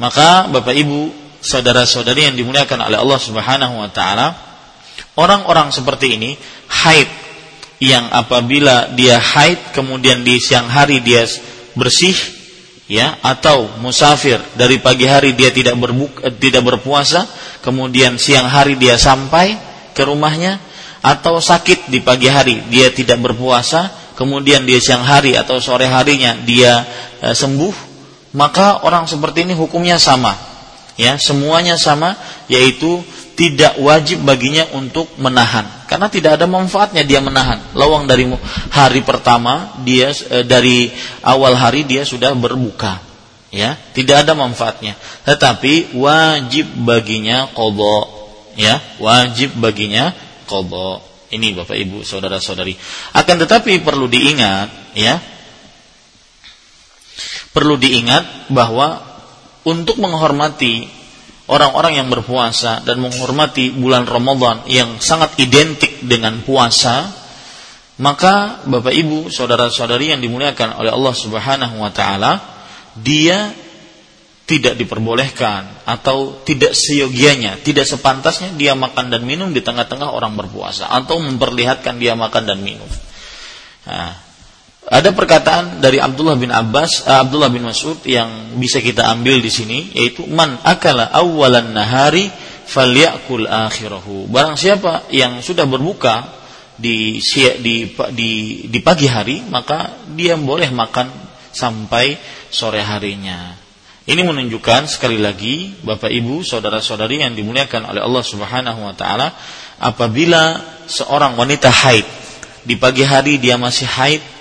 [0.00, 1.12] Maka Bapak Ibu,
[1.44, 4.32] saudara-saudari yang dimuliakan oleh Allah Subhanahu wa taala,
[5.14, 6.34] Orang-orang seperti ini
[6.68, 7.10] haid.
[7.82, 11.26] Yang apabila dia haid kemudian di siang hari dia
[11.74, 12.16] bersih
[12.86, 14.40] ya atau musafir.
[14.54, 17.26] Dari pagi hari dia tidak berbuka, eh, tidak berpuasa
[17.60, 19.56] kemudian siang hari dia sampai
[19.94, 20.58] ke rumahnya
[21.04, 26.32] atau sakit di pagi hari dia tidak berpuasa kemudian dia siang hari atau sore harinya
[26.48, 26.80] dia
[27.20, 27.74] e, sembuh
[28.32, 30.32] maka orang seperti ini hukumnya sama
[30.96, 32.16] ya semuanya sama
[32.48, 33.04] yaitu
[33.34, 35.66] tidak wajib baginya untuk menahan.
[35.90, 37.74] Karena tidak ada manfaatnya dia menahan.
[37.74, 38.30] Lawang dari
[38.70, 40.90] hari pertama dia e, dari
[41.22, 43.02] awal hari dia sudah berbuka.
[43.54, 44.98] Ya tidak ada manfaatnya.
[45.26, 47.98] Tetapi wajib baginya qadha.
[48.54, 50.14] Ya wajib baginya
[50.46, 51.02] qadha.
[51.34, 52.78] Ini Bapak Ibu saudara-saudari.
[53.18, 55.18] Akan tetapi perlu diingat ya
[57.54, 58.98] perlu diingat bahwa
[59.62, 61.03] untuk menghormati
[61.48, 67.12] orang-orang yang berpuasa dan menghormati bulan Ramadan yang sangat identik dengan puasa,
[68.00, 72.42] maka Bapak Ibu, saudara-saudari yang dimuliakan oleh Allah Subhanahu wa taala,
[72.98, 73.52] dia
[74.44, 80.90] tidak diperbolehkan atau tidak seyogianya, tidak sepantasnya dia makan dan minum di tengah-tengah orang berpuasa
[80.92, 82.88] atau memperlihatkan dia makan dan minum.
[83.88, 84.23] Nah,
[84.84, 89.48] ada perkataan dari Abdullah bin Abbas, uh, Abdullah bin Mas'ud yang bisa kita ambil di
[89.48, 92.28] sini yaitu man akala awwalan nahari
[92.68, 94.28] falyakul akhirahu.
[94.28, 96.28] Barang siapa yang sudah berbuka
[96.76, 97.16] di
[97.64, 97.74] di
[98.12, 98.30] di
[98.68, 101.08] di pagi hari maka dia boleh makan
[101.48, 102.20] sampai
[102.52, 103.56] sore harinya.
[104.04, 109.32] Ini menunjukkan sekali lagi Bapak Ibu, saudara-saudari yang dimuliakan oleh Allah Subhanahu wa taala,
[109.80, 112.04] apabila seorang wanita haid
[112.68, 114.33] di pagi hari dia masih haid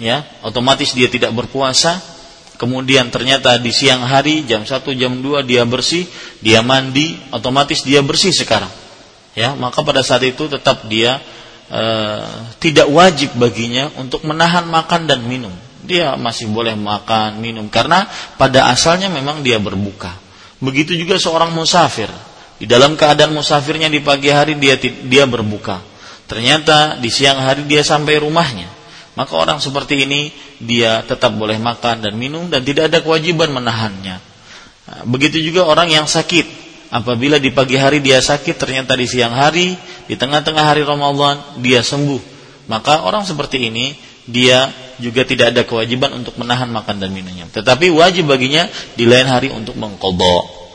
[0.00, 2.00] ya otomatis dia tidak berpuasa.
[2.56, 6.08] Kemudian ternyata di siang hari jam 1 jam 2 dia bersih
[6.40, 8.72] dia mandi otomatis dia bersih sekarang.
[9.36, 11.20] Ya maka pada saat itu tetap dia
[11.68, 11.82] e,
[12.56, 15.52] tidak wajib baginya untuk menahan makan dan minum.
[15.84, 18.08] Dia masih boleh makan minum karena
[18.40, 20.16] pada asalnya memang dia berbuka.
[20.56, 22.08] Begitu juga seorang musafir.
[22.56, 25.84] Di dalam keadaan musafirnya di pagi hari dia dia berbuka.
[26.24, 28.75] Ternyata di siang hari dia sampai rumahnya
[29.16, 30.28] maka orang seperti ini
[30.60, 34.16] dia tetap boleh makan dan minum dan tidak ada kewajiban menahannya.
[34.86, 36.68] Nah, begitu juga orang yang sakit.
[36.86, 39.74] Apabila di pagi hari dia sakit, ternyata di siang hari,
[40.06, 42.22] di tengah-tengah hari Ramadan dia sembuh.
[42.70, 43.96] Maka orang seperti ini
[44.28, 47.48] dia juga tidak ada kewajiban untuk menahan makan dan minumnya.
[47.50, 50.68] Tetapi wajib baginya di lain hari untuk mengkodok.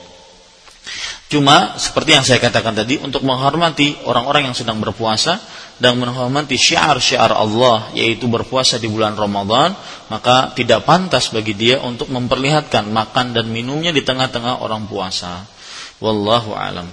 [1.32, 5.40] Cuma seperti yang saya katakan tadi untuk menghormati orang-orang yang sedang berpuasa
[5.82, 9.74] dan menghormati syiar-syiar Allah yaitu berpuasa di bulan Ramadan,
[10.14, 15.42] maka tidak pantas bagi dia untuk memperlihatkan makan dan minumnya di tengah-tengah orang puasa.
[15.98, 16.86] Wallahu alam.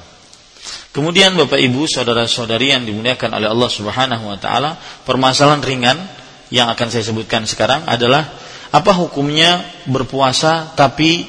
[0.89, 6.01] Kemudian Bapak Ibu, saudara-saudari yang dimuliakan oleh Allah Subhanahu wa taala, permasalahan ringan
[6.49, 8.25] yang akan saya sebutkan sekarang adalah
[8.73, 11.29] apa hukumnya berpuasa tapi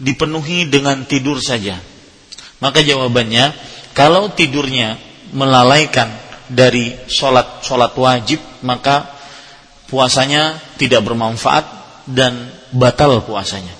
[0.00, 1.76] dipenuhi dengan tidur saja?
[2.64, 3.52] Maka jawabannya,
[3.92, 4.96] kalau tidurnya
[5.36, 9.06] melalaikan dari sholat sholat wajib, maka
[9.90, 11.64] puasanya tidak bermanfaat
[12.06, 13.74] dan batal puasanya.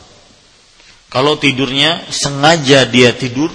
[1.06, 3.48] Kalau tidurnya sengaja dia tidur,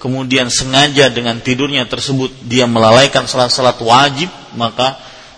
[0.00, 4.96] kemudian sengaja dengan tidurnya tersebut dia melalaikan salat-salat wajib, maka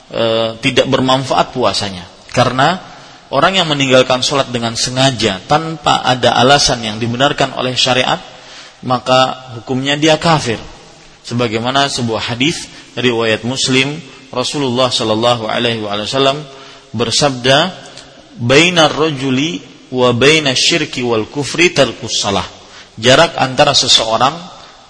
[0.08, 0.24] e,
[0.62, 2.06] tidak bermanfaat puasanya.
[2.30, 2.78] Karena
[3.34, 8.22] orang yang meninggalkan sholat dengan sengaja tanpa ada alasan yang dibenarkan oleh syariat,
[8.86, 10.62] maka hukumnya dia kafir.
[11.30, 12.66] Sebagaimana sebuah hadis
[12.98, 14.02] riwayat Muslim
[14.34, 16.42] Rasulullah Shallallahu Alaihi Wasallam
[16.90, 17.70] bersabda,
[18.42, 19.62] "Bainar rojuli
[19.94, 22.46] wa baina syirki wal kufri tarkus salah."
[22.98, 24.34] Jarak antara seseorang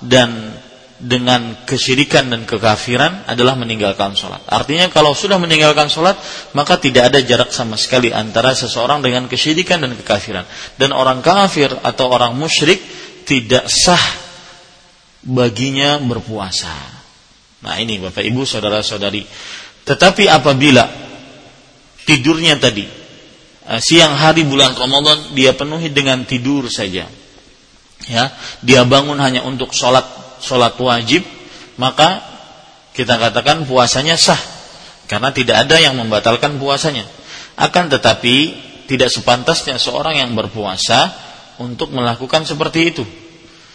[0.00, 0.56] dan
[1.00, 4.44] dengan kesyirikan dan kekafiran adalah meninggalkan sholat.
[4.44, 6.20] Artinya kalau sudah meninggalkan sholat,
[6.52, 10.44] maka tidak ada jarak sama sekali antara seseorang dengan kesyirikan dan kekafiran.
[10.76, 12.80] Dan orang kafir atau orang musyrik
[13.24, 14.19] tidak sah
[15.24, 16.72] baginya berpuasa.
[17.60, 19.24] Nah ini Bapak Ibu saudara-saudari.
[19.84, 20.84] Tetapi apabila
[22.08, 22.84] tidurnya tadi
[23.68, 27.08] eh, siang hari bulan Ramadan dia penuhi dengan tidur saja.
[28.08, 28.32] Ya,
[28.64, 30.02] dia bangun hanya untuk sholat
[30.40, 31.20] sholat wajib,
[31.76, 32.24] maka
[32.96, 34.40] kita katakan puasanya sah
[35.04, 37.04] karena tidak ada yang membatalkan puasanya.
[37.60, 38.56] Akan tetapi
[38.88, 41.12] tidak sepantasnya seorang yang berpuasa
[41.60, 43.04] untuk melakukan seperti itu.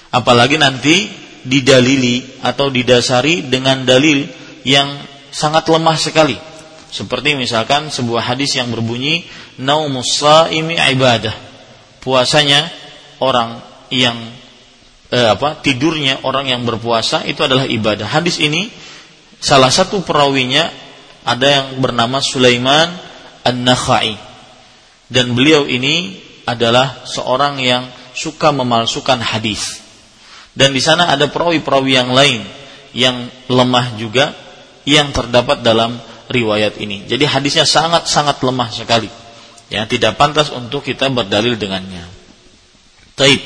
[0.09, 1.05] Apalagi nanti
[1.45, 4.25] didalili atau didasari dengan dalil
[4.65, 4.89] yang
[5.29, 6.35] sangat lemah sekali.
[6.89, 9.27] Seperti misalkan sebuah hadis yang berbunyi
[9.61, 11.33] naumus saimi ibadah.
[12.01, 12.65] Puasanya
[13.21, 13.61] orang
[13.93, 14.15] yang
[15.13, 18.09] eh, apa tidurnya orang yang berpuasa itu adalah ibadah.
[18.09, 18.71] Hadis ini
[19.37, 20.71] salah satu perawinya
[21.25, 22.89] ada yang bernama Sulaiman
[23.45, 24.17] An-Nakhai.
[25.05, 26.17] Dan beliau ini
[26.49, 27.85] adalah seorang yang
[28.17, 29.84] suka memalsukan hadis.
[30.55, 32.41] Dan di sana ada perawi-perawi yang lain
[32.95, 34.31] yang lemah juga
[34.87, 35.99] yang terdapat dalam
[36.31, 37.03] riwayat ini.
[37.05, 39.11] Jadi hadisnya sangat-sangat lemah sekali.
[39.67, 42.07] Ya, tidak pantas untuk kita berdalil dengannya.
[43.19, 43.39] Taib.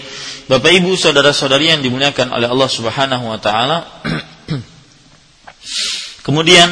[0.50, 3.86] Bapak Ibu saudara-saudari yang dimuliakan oleh Allah Subhanahu wa taala.
[6.26, 6.70] Kemudian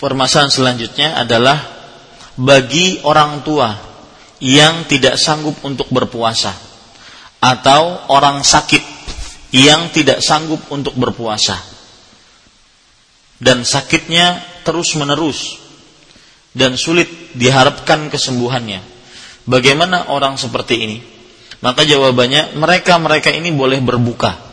[0.00, 1.60] permasalahan selanjutnya adalah
[2.40, 3.72] bagi orang tua
[4.40, 6.68] yang tidak sanggup untuk berpuasa
[7.38, 8.97] atau orang sakit
[9.54, 11.56] yang tidak sanggup untuk berpuasa
[13.40, 15.56] dan sakitnya terus-menerus
[16.52, 18.82] dan sulit diharapkan kesembuhannya.
[19.48, 20.98] Bagaimana orang seperti ini?
[21.64, 24.48] Maka jawabannya mereka-mereka ini boleh berbuka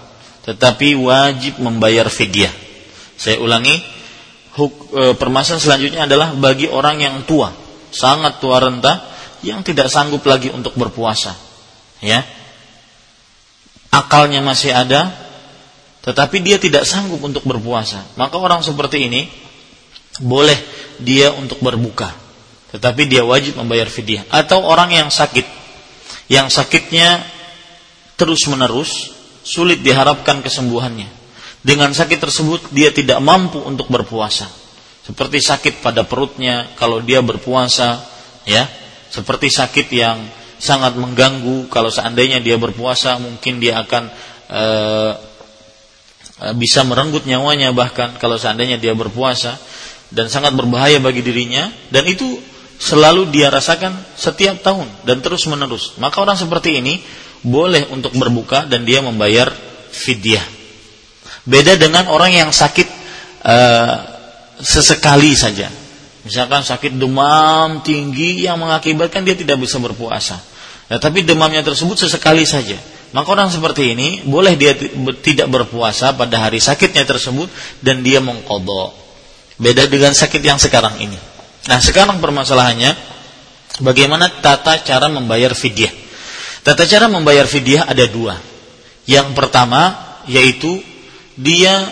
[0.45, 2.53] tetapi wajib membayar fidyah.
[3.17, 3.73] Saya ulangi,
[4.53, 7.49] huk, e, permasalahan selanjutnya adalah bagi orang yang tua,
[7.89, 9.09] sangat tua renta
[9.41, 11.33] yang tidak sanggup lagi untuk berpuasa.
[12.05, 12.21] Ya.
[13.95, 15.07] Akalnya masih ada
[16.03, 18.03] tetapi dia tidak sanggup untuk berpuasa.
[18.19, 19.25] Maka orang seperti ini
[20.21, 20.59] boleh
[21.01, 22.13] dia untuk berbuka.
[22.75, 25.47] Tetapi dia wajib membayar fidyah atau orang yang sakit
[26.27, 27.23] yang sakitnya
[28.19, 31.09] terus menerus sulit diharapkan kesembuhannya.
[31.65, 34.45] Dengan sakit tersebut dia tidak mampu untuk berpuasa.
[35.05, 38.01] Seperti sakit pada perutnya kalau dia berpuasa,
[38.45, 38.65] ya.
[39.09, 40.17] Seperti sakit yang
[40.57, 44.03] sangat mengganggu kalau seandainya dia berpuasa mungkin dia akan
[44.47, 44.63] e,
[46.55, 49.55] bisa merenggut nyawanya bahkan kalau seandainya dia berpuasa
[50.11, 52.39] dan sangat berbahaya bagi dirinya dan itu
[52.75, 55.95] selalu dia rasakan setiap tahun dan terus menerus.
[55.99, 56.99] Maka orang seperti ini
[57.45, 59.47] boleh untuk berbuka dan dia membayar
[59.91, 60.43] fidyah.
[61.45, 62.87] Beda dengan orang yang sakit
[63.45, 63.95] uh,
[64.59, 65.69] sesekali saja.
[66.25, 70.41] Misalkan sakit demam tinggi yang mengakibatkan dia tidak bisa berpuasa.
[70.89, 72.77] Ya, tapi demamnya tersebut sesekali saja.
[73.13, 74.73] Maka orang seperti ini boleh dia
[75.21, 77.47] tidak berpuasa pada hari sakitnya tersebut
[77.85, 78.91] dan dia mengkodok.
[79.61, 81.15] Beda dengan sakit yang sekarang ini.
[81.69, 82.91] Nah sekarang permasalahannya
[83.85, 85.93] bagaimana tata cara membayar fidyah.
[86.65, 88.35] Tata cara membayar fidyah ada dua.
[89.05, 89.93] Yang pertama
[90.25, 90.81] yaitu
[91.37, 91.85] dia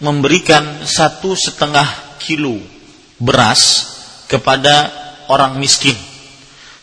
[0.00, 2.75] memberikan satu setengah kilo
[3.18, 3.94] beras
[4.28, 4.92] kepada
[5.28, 5.96] orang miskin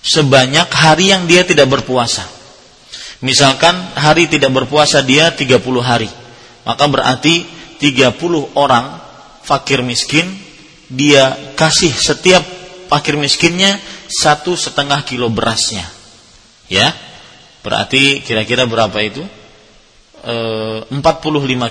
[0.04, 2.28] sebanyak hari yang dia tidak berpuasa.
[3.24, 6.12] Misalkan hari tidak berpuasa dia 30 hari.
[6.68, 7.48] Maka berarti
[7.80, 8.20] 30
[8.60, 9.00] orang
[9.48, 10.28] fakir miskin
[10.92, 12.44] dia kasih setiap
[12.92, 13.80] fakir miskinnya
[14.12, 15.88] satu setengah kilo berasnya.
[16.68, 16.92] Ya,
[17.64, 19.24] berarti kira-kira berapa itu?
[20.20, 20.36] E,
[20.92, 21.00] 45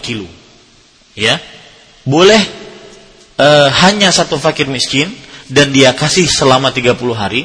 [0.01, 0.29] kilo.
[1.13, 1.37] Ya,
[2.09, 2.41] boleh
[3.43, 3.49] e,
[3.82, 5.11] hanya satu fakir miskin
[5.51, 7.45] dan dia kasih selama 30 hari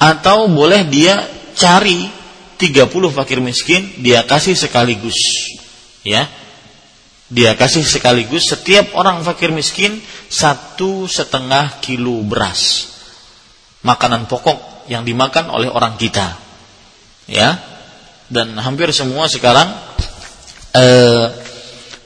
[0.00, 1.20] atau boleh dia
[1.56, 2.08] cari
[2.56, 5.16] 30 fakir miskin dia kasih sekaligus
[6.00, 6.24] ya.
[7.26, 9.98] Dia kasih sekaligus setiap orang fakir miskin
[10.30, 12.94] satu setengah kilo beras
[13.82, 16.38] makanan pokok yang dimakan oleh orang kita
[17.26, 17.58] ya.
[18.26, 19.70] Dan hampir semua sekarang
[20.74, 21.26] eh,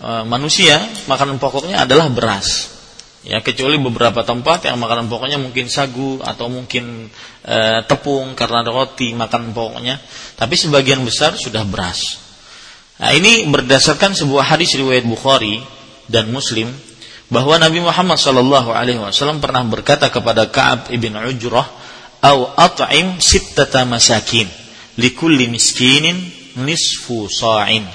[0.01, 2.80] eh, manusia makanan pokoknya adalah beras
[3.21, 7.13] ya kecuali beberapa tempat yang makanan pokoknya mungkin sagu atau mungkin
[7.45, 10.01] e, tepung karena roti makanan pokoknya.
[10.37, 12.21] Tapi sebagian besar sudah beras.
[13.01, 15.61] Nah ini berdasarkan sebuah hadis riwayat Bukhari
[16.09, 16.69] dan Muslim
[17.31, 21.69] bahwa Nabi Muhammad Shallallahu Alaihi Wasallam pernah berkata kepada Kaab ibn Ujrah
[22.21, 24.45] au at'im sittata masakin
[25.01, 26.19] likulli miskinin
[26.61, 27.87] nisfu sa'in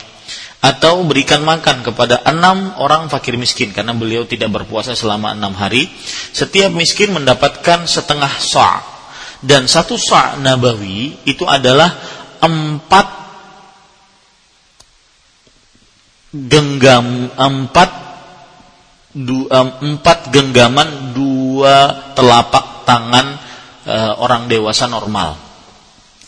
[0.66, 3.70] atau berikan makan kepada enam orang fakir miskin.
[3.70, 5.86] Karena beliau tidak berpuasa selama enam hari.
[6.34, 8.82] Setiap miskin mendapatkan setengah sa'
[9.46, 11.94] dan satu sa' nabawi itu adalah
[12.42, 13.08] empat
[16.34, 17.90] genggam empat
[19.14, 23.40] du, empat genggaman dua telapak tangan
[23.88, 25.45] e, orang dewasa normal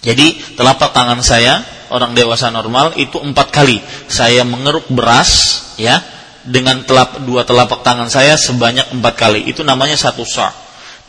[0.07, 1.59] jadi telapak tangan saya
[1.91, 5.99] orang dewasa normal itu empat kali saya mengeruk beras ya
[6.47, 10.47] dengan telap, dua telapak tangan saya sebanyak empat kali itu namanya satu sa.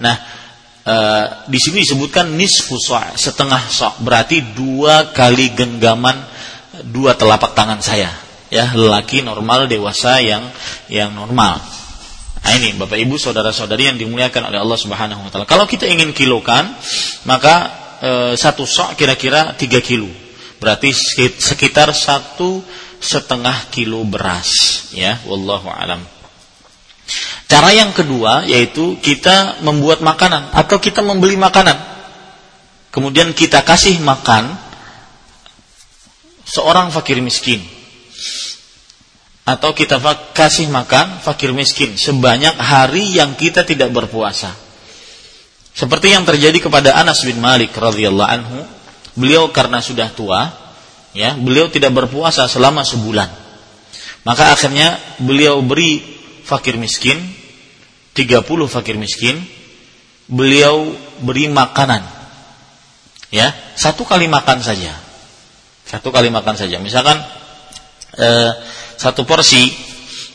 [0.02, 0.18] Nah
[0.82, 0.96] e,
[1.46, 6.18] di sini disebutkan nisfu sa setengah sa berarti dua kali genggaman
[6.90, 8.10] dua telapak tangan saya
[8.50, 10.42] ya lelaki normal dewasa yang
[10.90, 11.62] yang normal.
[12.42, 15.46] Nah ini Bapak Ibu saudara-saudari yang dimuliakan oleh Allah Subhanahu wa taala.
[15.46, 16.70] Kalau kita ingin kilokan,
[17.28, 20.08] maka e, satu sok kira-kira tiga kilo.
[20.58, 20.90] Berarti
[21.38, 22.62] sekitar satu
[22.98, 24.50] setengah kilo beras
[24.90, 25.22] ya.
[25.26, 26.02] Wallahu alam.
[27.48, 31.78] Cara yang kedua yaitu kita membuat makanan atau kita membeli makanan.
[32.92, 34.58] Kemudian kita kasih makan
[36.44, 37.62] seorang fakir miskin.
[39.48, 39.96] Atau kita
[40.36, 44.67] kasih makan fakir miskin sebanyak hari yang kita tidak berpuasa
[45.78, 48.58] seperti yang terjadi kepada Anas bin Malik radhiyallahu anhu
[49.14, 50.50] beliau karena sudah tua,
[51.14, 53.30] ya, beliau tidak berpuasa selama sebulan.
[54.26, 56.02] Maka akhirnya beliau beri
[56.42, 57.22] fakir miskin,
[58.10, 59.38] 30 fakir miskin,
[60.26, 60.90] beliau
[61.22, 62.02] beri makanan.
[63.30, 64.98] Ya, satu kali makan saja.
[65.86, 66.82] Satu kali makan saja.
[66.82, 67.22] Misalkan
[68.18, 68.50] eh,
[68.98, 69.70] satu porsi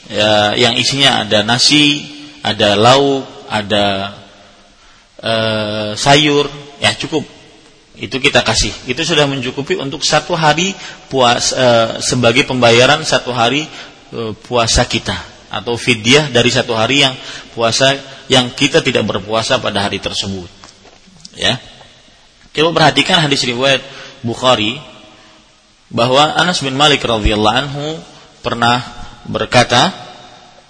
[0.08, 2.00] ya, yang isinya ada nasi,
[2.48, 4.16] ada lauk, ada
[5.24, 6.51] eh, sayur,
[6.84, 7.24] ya cukup.
[7.93, 8.74] Itu kita kasih.
[8.89, 10.74] Itu sudah mencukupi untuk satu hari
[11.13, 11.67] puas e,
[12.01, 13.69] sebagai pembayaran satu hari
[14.09, 15.13] e, puasa kita.
[15.53, 17.13] Atau fidyah dari satu hari yang
[17.53, 17.93] puasa
[18.26, 20.49] yang kita tidak berpuasa pada hari tersebut.
[21.38, 21.61] Ya.
[22.49, 23.86] Coba perhatikan hadis riwayat
[24.26, 24.82] Bukhari
[25.93, 28.01] bahwa Anas bin Malik radhiyallahu anhu
[28.41, 28.82] pernah
[29.30, 30.03] berkata e,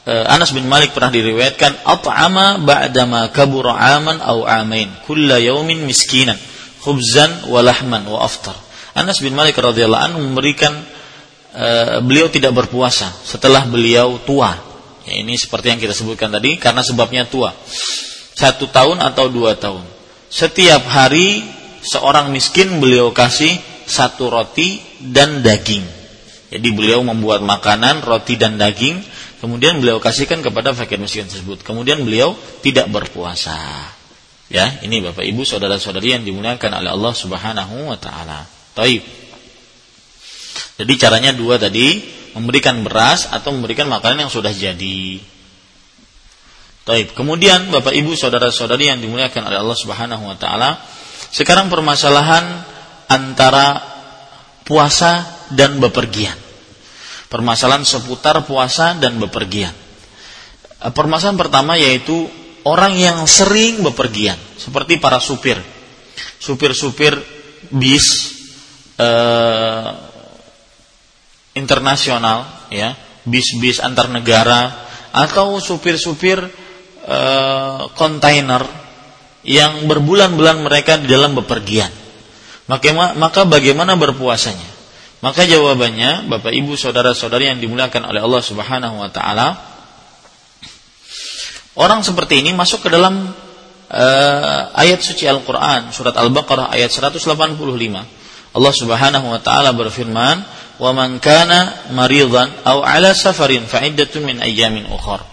[0.04, 6.36] Anas bin Malik pernah diriwayatkan at'ama ba'dama kabura aman au amain kulla yaumin miskinan
[6.84, 8.56] khubzan walahman wa aftar.
[8.94, 10.76] Anas bin Malik radhiyallahu anhu memberikan
[11.56, 14.54] uh, beliau tidak berpuasa setelah beliau tua.
[15.08, 17.56] Ya, ini seperti yang kita sebutkan tadi karena sebabnya tua.
[18.36, 19.82] Satu tahun atau dua tahun.
[20.28, 21.42] Setiap hari
[21.82, 23.56] seorang miskin beliau kasih
[23.88, 25.84] satu roti dan daging.
[26.54, 29.02] Jadi beliau membuat makanan roti dan daging,
[29.44, 31.68] kemudian beliau kasihkan kepada fakir miskin tersebut.
[31.68, 32.32] Kemudian beliau
[32.64, 33.92] tidak berpuasa.
[34.48, 38.48] Ya, ini Bapak Ibu saudara-saudari yang dimuliakan oleh Allah Subhanahu wa taala.
[38.72, 39.04] Taib.
[40.80, 42.00] Jadi caranya dua tadi,
[42.40, 45.20] memberikan beras atau memberikan makanan yang sudah jadi.
[46.88, 47.12] Taib.
[47.12, 50.80] Kemudian Bapak Ibu saudara-saudari yang dimuliakan oleh Allah Subhanahu wa taala,
[51.34, 52.64] sekarang permasalahan
[53.12, 53.82] antara
[54.64, 56.43] puasa dan bepergian.
[57.34, 59.74] Permasalahan seputar puasa dan bepergian.
[60.94, 62.30] Permasalahan pertama yaitu
[62.62, 65.58] orang yang sering bepergian seperti para supir.
[66.38, 67.18] Supir-supir
[67.74, 68.38] bis
[69.02, 69.90] eh,
[71.58, 72.94] internasional ya
[73.26, 74.70] bis-bis antar negara
[75.10, 76.38] atau supir-supir
[77.02, 78.62] eh, kontainer
[79.42, 81.90] yang berbulan-bulan mereka di dalam bepergian.
[82.70, 84.73] Maka maka bagaimana berpuasanya
[85.24, 89.74] maka jawabannya Bapak Ibu saudara-saudari yang dimuliakan oleh Allah Subhanahu wa taala
[91.74, 93.34] Orang seperti ini masuk ke dalam
[93.90, 97.18] uh, ayat suci Al-Quran surat Al-Baqarah ayat 185.
[98.54, 100.46] Allah Subhanahu wa taala berfirman,
[100.78, 105.26] "Wa man kana maridan aw ala safarin fa iddatun min ayyamin ukhra."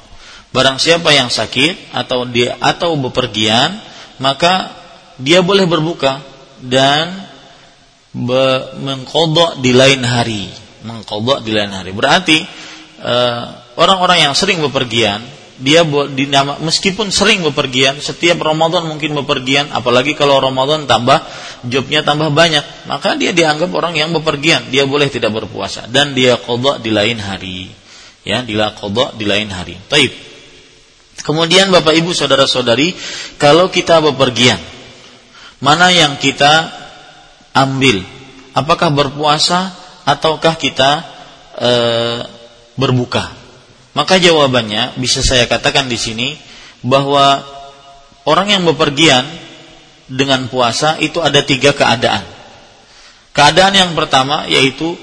[0.51, 3.76] Barang siapa yang sakit atau dia atau bepergian,
[4.16, 4.72] maka
[5.20, 6.24] dia boleh berbuka
[6.64, 7.30] dan
[8.14, 10.50] mengkodok di lain hari,
[10.82, 11.94] mengkodok di lain hari.
[11.94, 12.38] Berarti
[13.00, 13.44] eh,
[13.78, 15.22] orang-orang yang sering bepergian,
[15.61, 21.20] dia dinama meskipun sering bepergian, setiap Ramadan mungkin bepergian, apalagi kalau Ramadan tambah
[21.68, 26.40] jobnya tambah banyak, maka dia dianggap orang yang bepergian, dia boleh tidak berpuasa dan dia
[26.40, 27.68] kodok di lain hari,
[28.24, 29.76] ya, dia kodok di lain hari.
[29.86, 30.12] Taib.
[31.20, 32.96] Kemudian Bapak Ibu saudara-saudari,
[33.36, 34.56] kalau kita bepergian,
[35.61, 36.80] mana yang kita
[37.55, 38.03] ambil?
[38.55, 39.70] Apakah berpuasa
[40.07, 40.90] ataukah kita
[41.55, 41.70] e,
[42.74, 43.30] berbuka?
[43.94, 46.28] Maka jawabannya bisa saya katakan di sini
[46.82, 47.42] bahwa
[48.26, 49.26] orang yang bepergian
[50.11, 52.22] dengan puasa itu ada tiga keadaan.
[53.30, 54.98] Keadaan yang pertama yaitu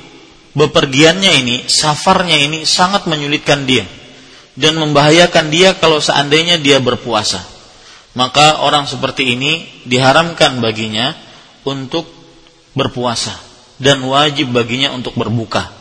[0.51, 3.87] bepergiannya ini, safarnya ini sangat menyulitkan dia
[4.57, 7.39] dan membahayakan dia kalau seandainya dia berpuasa.
[8.17, 11.13] Maka orang seperti ini diharamkan baginya
[11.61, 12.09] untuk
[12.77, 13.33] berpuasa
[13.81, 15.73] dan wajib baginya untuk berbuka.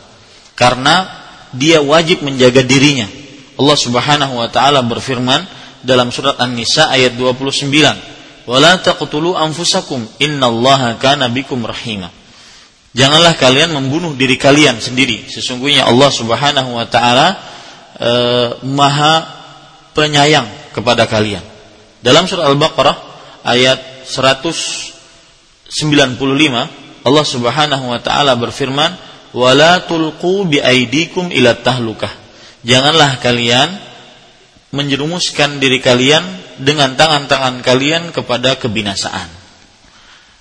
[0.57, 1.05] Karena
[1.53, 3.05] dia wajib menjaga dirinya.
[3.57, 5.45] Allah Subhanahu wa taala berfirman
[5.85, 7.69] dalam surat An-Nisa ayat 29,
[8.49, 12.09] "Wala taqtulu anfusakum innallaha kana bikum rahima."
[12.97, 15.29] Janganlah kalian membunuh diri kalian sendiri.
[15.29, 17.37] Sesungguhnya Allah Subhanahu wa taala
[17.93, 18.11] e,
[18.65, 19.21] Maha
[19.93, 21.45] penyayang kepada kalian.
[22.01, 22.97] Dalam surat Al-Baqarah
[23.45, 26.17] ayat 195
[27.07, 28.91] Allah Subhanahu wa taala berfirman,
[29.31, 32.11] wala tulqu bi aidikum ila tahlukah.
[32.67, 33.79] Janganlah kalian
[34.75, 36.23] menjerumuskan diri kalian
[36.59, 39.31] dengan tangan-tangan kalian kepada kebinasaan.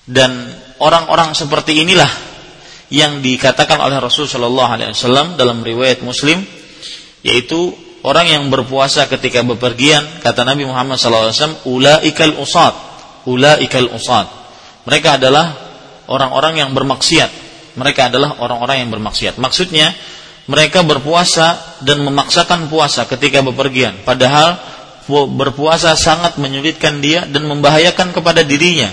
[0.07, 0.35] Dan
[0.83, 2.11] orang-orang seperti inilah
[2.91, 6.43] yang dikatakan oleh Rasul Shallallahu Alaihi Wasallam dalam riwayat Muslim,
[7.23, 7.75] yaitu
[8.07, 12.75] orang yang berpuasa ketika bepergian, kata Nabi Muhammad Alaihi Wasallam, ulaikal usad,
[13.27, 14.27] ulaikal usad.
[14.87, 15.66] Mereka adalah
[16.11, 17.31] orang-orang yang bermaksiat,
[17.77, 19.37] mereka adalah orang-orang yang bermaksiat.
[19.37, 19.93] Maksudnya
[20.47, 24.59] mereka berpuasa dan memaksakan puasa ketika bepergian, padahal
[25.11, 28.91] berpuasa sangat menyulitkan dia dan membahayakan kepada dirinya,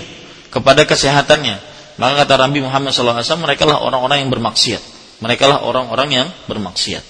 [0.50, 1.74] kepada kesehatannya.
[1.94, 4.82] Maka kata Nabi Muhammad SAW, mereka lah orang-orang yang bermaksiat.
[5.22, 7.02] Mereka lah orang-orang yang bermaksiat.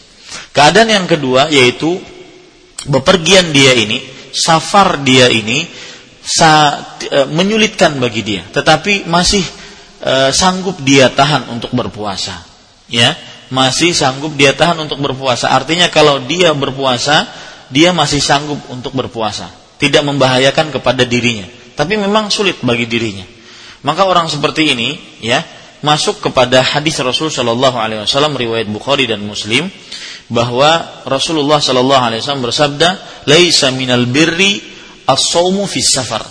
[0.53, 2.01] Keadaan yang kedua yaitu
[2.89, 4.01] bepergian dia ini,
[4.33, 9.45] safar dia ini, e, menyulitkan bagi dia, tetapi masih
[10.05, 12.45] e, sanggup dia tahan untuk berpuasa.
[12.93, 13.17] Ya,
[13.49, 15.49] masih sanggup dia tahan untuk berpuasa.
[15.57, 17.25] Artinya kalau dia berpuasa,
[17.73, 19.49] dia masih sanggup untuk berpuasa,
[19.81, 21.49] tidak membahayakan kepada dirinya.
[21.75, 23.25] Tapi memang sulit bagi dirinya.
[23.85, 25.43] Maka orang seperti ini, ya,
[25.85, 29.69] masuk kepada hadis Rasul Shallallahu Alaihi Wasallam riwayat Bukhari dan Muslim
[30.33, 32.89] bahwa Rasulullah Shallallahu Alaihi Wasallam bersabda,
[33.29, 34.61] "Laisa minal birri
[35.05, 36.25] as-saumu fis safar."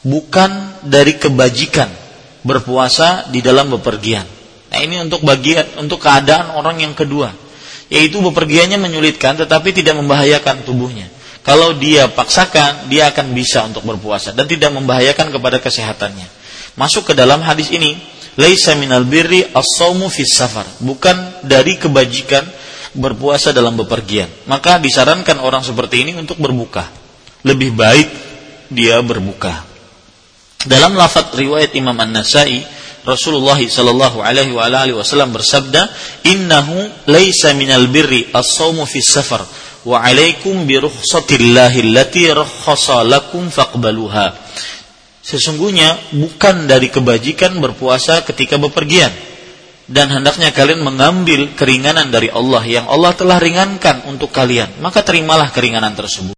[0.00, 1.99] Bukan dari kebajikan
[2.42, 4.24] berpuasa di dalam bepergian.
[4.70, 7.34] Nah ini untuk bagian untuk keadaan orang yang kedua,
[7.90, 11.10] yaitu bepergiannya menyulitkan tetapi tidak membahayakan tubuhnya.
[11.40, 16.28] Kalau dia paksakan, dia akan bisa untuk berpuasa dan tidak membahayakan kepada kesehatannya.
[16.76, 17.96] Masuk ke dalam hadis ini,
[18.36, 22.44] laisa minal birri as-saumu safar, bukan dari kebajikan
[22.92, 24.28] berpuasa dalam bepergian.
[24.46, 26.86] Maka disarankan orang seperti ini untuk berbuka.
[27.40, 28.08] Lebih baik
[28.68, 29.69] dia berbuka.
[30.60, 32.60] Dalam lafaz riwayat Imam An-Nasai,
[33.00, 35.88] Rasulullah sallallahu alaihi wa alihi wasallam bersabda,
[36.28, 39.40] "Innahu laisa minal birri as-shaumu fi safar
[39.88, 44.36] wa 'alaikum bi rukhsatillahi allati rakhasa lakum faqbaluha."
[45.24, 49.08] Sesungguhnya bukan dari kebajikan berpuasa ketika bepergian
[49.88, 55.48] dan hendaknya kalian mengambil keringanan dari Allah yang Allah telah ringankan untuk kalian, maka terimalah
[55.56, 56.28] keringanan tersebut.